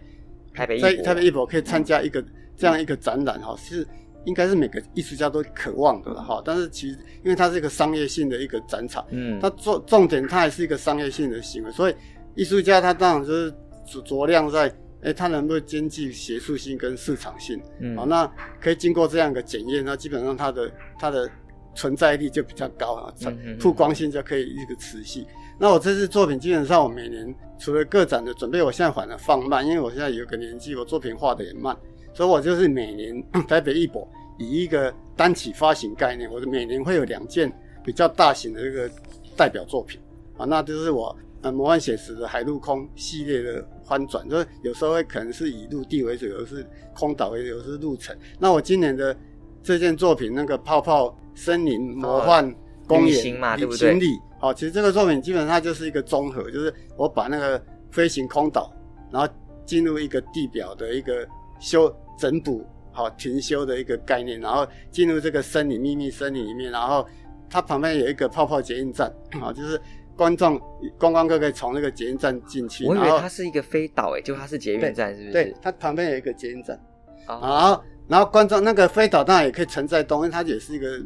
[0.55, 2.25] 台北在台北艺博可以参加一个
[2.57, 3.87] 这样一个展览，哈，是
[4.25, 6.41] 应该是每个艺术家都渴望的了哈。
[6.43, 11.95] 但是其实因为它是一个商业性的一个展场，嗯，它重重点它还是一个商业性的行为，所以
[12.35, 13.53] 艺术家他当然就是
[13.85, 21.29] 着着量在，哎、欸，他能不能兼具学术性跟市场性，嗯，好，那可以经过这样一个检验，那基本上它的它的
[21.75, 23.13] 存在力就比较高啊，
[23.59, 25.25] 曝光性就可以一个持续。
[25.59, 31.77] 那我这次作品基本上，我每年除了个展的准备，我现在反而放慢，因为我现在有个年纪，我作品画的也慢，
[32.13, 34.07] 所以我就是每年 台北艺博
[34.37, 37.51] 以一个单起发行概念，我每年会有两件
[37.83, 38.89] 比较大型的这个
[39.35, 39.99] 代表作品
[40.37, 48.15] 啊，那就是我呃魔幻写实的海陆空系列的翻转，就是有时候会可能是以陆地为主，有时是空岛为主，有时是陆程。
[48.39, 49.15] 那我今年的
[49.63, 52.53] 这件作品，那个泡泡森林魔幻
[52.87, 54.19] 公园嘛，对不对？
[54.39, 58.73] 好，其实这个作品基本上就是一个综合，就是我把那个飞行空岛，
[59.11, 59.31] 然后
[59.65, 61.27] 进入一个地表的一个
[61.61, 67.07] 修整补好停修的一个概念，然后进入这个森林秘密森林里面，然后
[67.49, 69.09] 它旁边有一个泡泡捷运站，
[69.41, 69.79] 啊，就是
[70.17, 70.59] 观众
[70.97, 72.85] 观光客可以从那个捷运站进去。
[72.85, 75.31] 我以为它是一个飞岛，诶，就它是捷运站，是不是？
[75.31, 76.77] 对，它旁边有一个捷运站，
[77.25, 77.81] 然后。
[78.07, 80.99] 然后观众那个飞岛当然也可以承载动物，因为它也是一个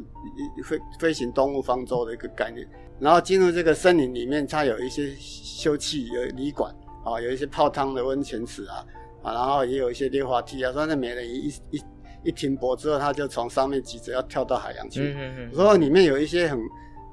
[0.63, 2.67] 飞飞行动物方舟的一个概念。
[2.99, 8.83] 然后进入这个森林里面，它有一些休憩有旅馆啊，有一些泡汤的温泉池啊
[9.25, 10.71] 啊，然后也有一些溜滑梯啊。
[10.71, 11.83] 说那美人一一
[12.23, 15.15] 一停泊之后，他就从上面急着要跳到海洋去。
[15.17, 15.55] 嗯嗯。
[15.55, 16.59] 说里面有一些很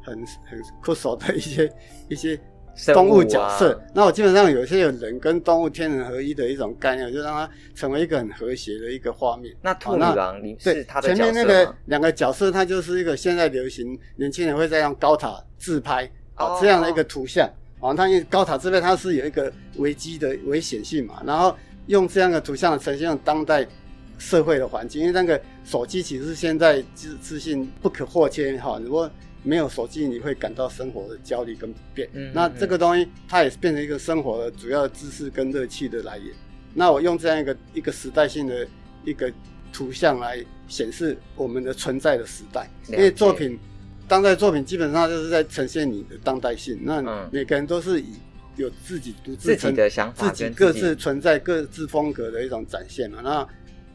[0.04, 1.72] 很很酷手的一些
[2.08, 2.38] 一些。
[2.86, 9.54] 动物角色，啊、那我基本上有些有人跟动物天人合一的一种概念，就让它成为一个很和谐的一个画面。
[9.60, 11.14] 那兔女郎，你是他的？
[11.14, 17.46] 前面那个两个角色，它就是一个现在流行年轻人会在用高塔自拍啊、哦、这样的一个图像
[17.78, 17.92] 啊。
[17.92, 21.54] 它因为高塔自拍它是有一个危机的危险性嘛，然后
[21.86, 23.66] 用这样的图像呈现当代
[24.18, 25.00] 社会的环境。
[25.00, 29.10] 因为那个手机其实是现在资资讯不可或缺哈，如果
[29.42, 32.08] 没有手机，你会感到生活的焦虑跟不便。
[32.12, 36.32] 嗯，那这个东西它也是变成一个生活的主要的知识跟乐趣的来源。
[36.74, 38.66] 那我用这样一个一个时代性的
[39.04, 39.30] 一个
[39.72, 42.70] 图像来显示我们的存在的时代。
[42.88, 43.58] 因为作品，
[44.06, 46.78] 当代作品基本上就是在呈现你的当代性。
[46.82, 48.14] 那每个人都是以
[48.56, 53.20] 有自己独自自己的想法，自己各自存在各自风格的一种展现嘛。
[53.22, 53.46] 那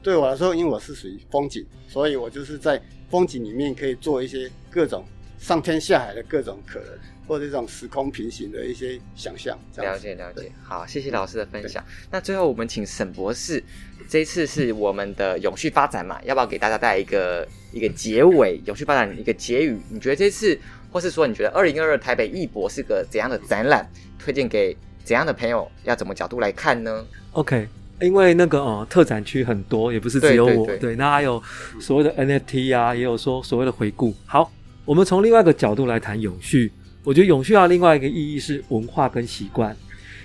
[0.01, 5.05] 对我来说，因为我是属于风景，所以我就是在风景里面可以做一些各种。
[5.39, 6.89] 上天下海的各种可能，
[7.27, 9.55] 或者这种时空平行的一些想象。
[9.75, 11.85] 了解了解，好，谢谢老师的分享。
[12.09, 13.63] 那最后我们请沈博士，
[14.09, 18.59] 这一次是我们的永续发展嘛，要不要给大家带来一个一个结尾？
[18.65, 19.79] 永续发展一个结语？
[19.91, 20.59] 你觉得这次，
[20.91, 23.87] 或是说你觉得二零二二台北艺博是个怎样的展览？
[24.17, 25.69] 推荐给怎样的朋友？
[25.83, 27.67] 要怎么角度来看呢？OK，
[28.01, 31.41] 因为那个哦，特展区很多，也不是只有我，对，那还有
[31.79, 34.13] 所谓的 NFT 啊，也有说所谓的回顾。
[34.25, 34.51] 好。
[34.85, 36.71] 我们从另外一个角度来谈永续，
[37.03, 39.75] 我觉得永续要另外一个意义是文化跟习惯，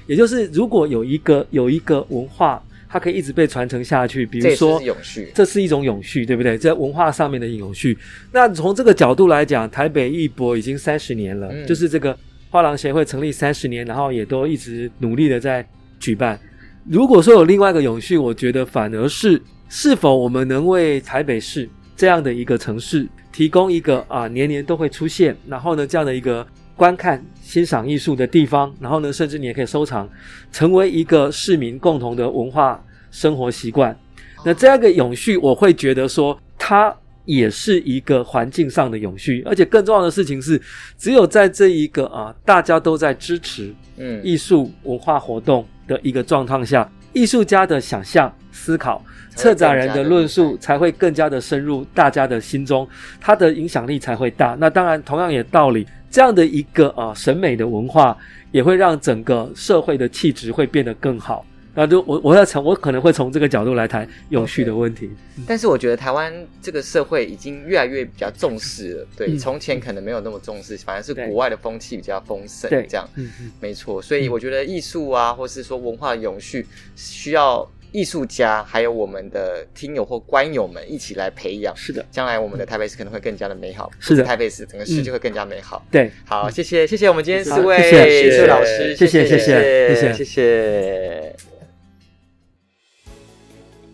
[0.06, 2.62] 也就是如果有一个有一个文化，
[2.93, 6.59] 它可以一直被传承下去，比如说，这永续，这是一种永续，对不对？
[6.59, 7.97] 在文化上面的永续。
[8.30, 12.14] 那从这个角度来讲，台北艺博已经三十年了，嗯、就是这个
[12.51, 15.66] 画廊协会成立三十年，然后也都一直努力的在
[15.99, 16.38] 举办。
[16.86, 19.40] 如果说有另外一个永续，我觉得反而是
[19.70, 21.66] 是否我们能为台北市
[21.97, 26.47] 这样的一个城市提供一个啊年年都会出现，然后呢这样的一个
[26.83, 30.09] 观看欣赏艺术的地方，然后呢甚至你也可以收藏，
[30.51, 33.97] 成为一个市民共同的文化生活习惯。
[34.45, 36.93] 那这样一个永续，我会觉得说它
[37.24, 40.61] 也是一个环境上的永续，而且更重要的事情是，
[40.99, 49.01] 只有在这一个啊大家都在支持嗯艺术文化活动的一个状况下，艺术家的想象思考。
[49.35, 52.87] 策展人的论述才会更加的深入大家的心中，
[53.18, 54.55] 它的影响力才会大。
[54.61, 58.16] 那当然，同样也道理，这样的一个啊审美的文化，
[58.52, 61.44] 也会让整个社会的气质会变得更好。
[61.74, 65.06] 那就我我要从我可能会从这个角度来谈永续的问题。
[65.06, 65.44] Okay.
[65.46, 69.06] 但是我觉得台湾这个社会已经越来越比较重视了。
[69.16, 72.68] 对，从前可能没有那么重视，反而是国外的风气比较丰盛。
[72.68, 74.02] 对，这样，嗯嗯，没错。
[74.02, 77.66] 所以我觉得艺术啊，或是说文化永续，需要。
[77.93, 85.84] 艺术家还有我们的听友或观友们一起来培养，是的，将来我们的台北市可能会更加的美好，是的，台北市整个市就会更加美好。
[85.90, 91.36] 对，好，谢谢，谢谢我们今天四位艺术老师，谢谢，谢谢，谢谢，谢谢。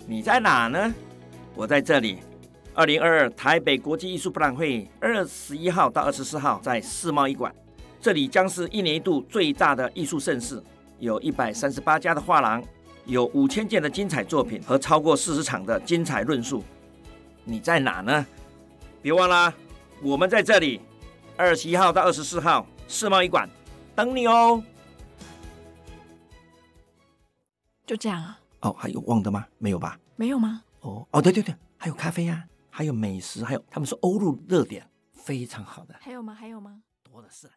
[0.07, 0.95] 你在哪呢？
[1.55, 2.19] 我在这里。
[2.75, 7.53] 二零二二台北国际艺术博览会，二十一号到二十四号在世贸一馆，
[8.01, 10.63] 这里将是一年一度最大的艺术盛事，
[11.01, 12.63] 有一百三十八家的画廊。
[13.09, 16.63] 有五千件的精彩作品和超过四十场的精彩论述，
[17.43, 18.27] 你在哪呢？
[19.01, 19.53] 别忘了，
[20.03, 20.83] 我们在这里，
[21.35, 23.49] 二十一号到二十四号世贸一馆
[23.97, 24.63] 等你哦。
[27.87, 28.39] 就这样啊？
[28.61, 29.47] 哦，还有忘的吗？
[29.57, 29.99] 没有吧？
[30.15, 30.63] 没有吗？
[30.81, 35.95] 哦哦，对对对，还有咖啡呀、啊，还有美食，还有他们说欧陆热点非常好的。
[35.99, 36.35] 还有吗？
[36.35, 36.83] 还有吗？
[37.03, 37.49] 多的是。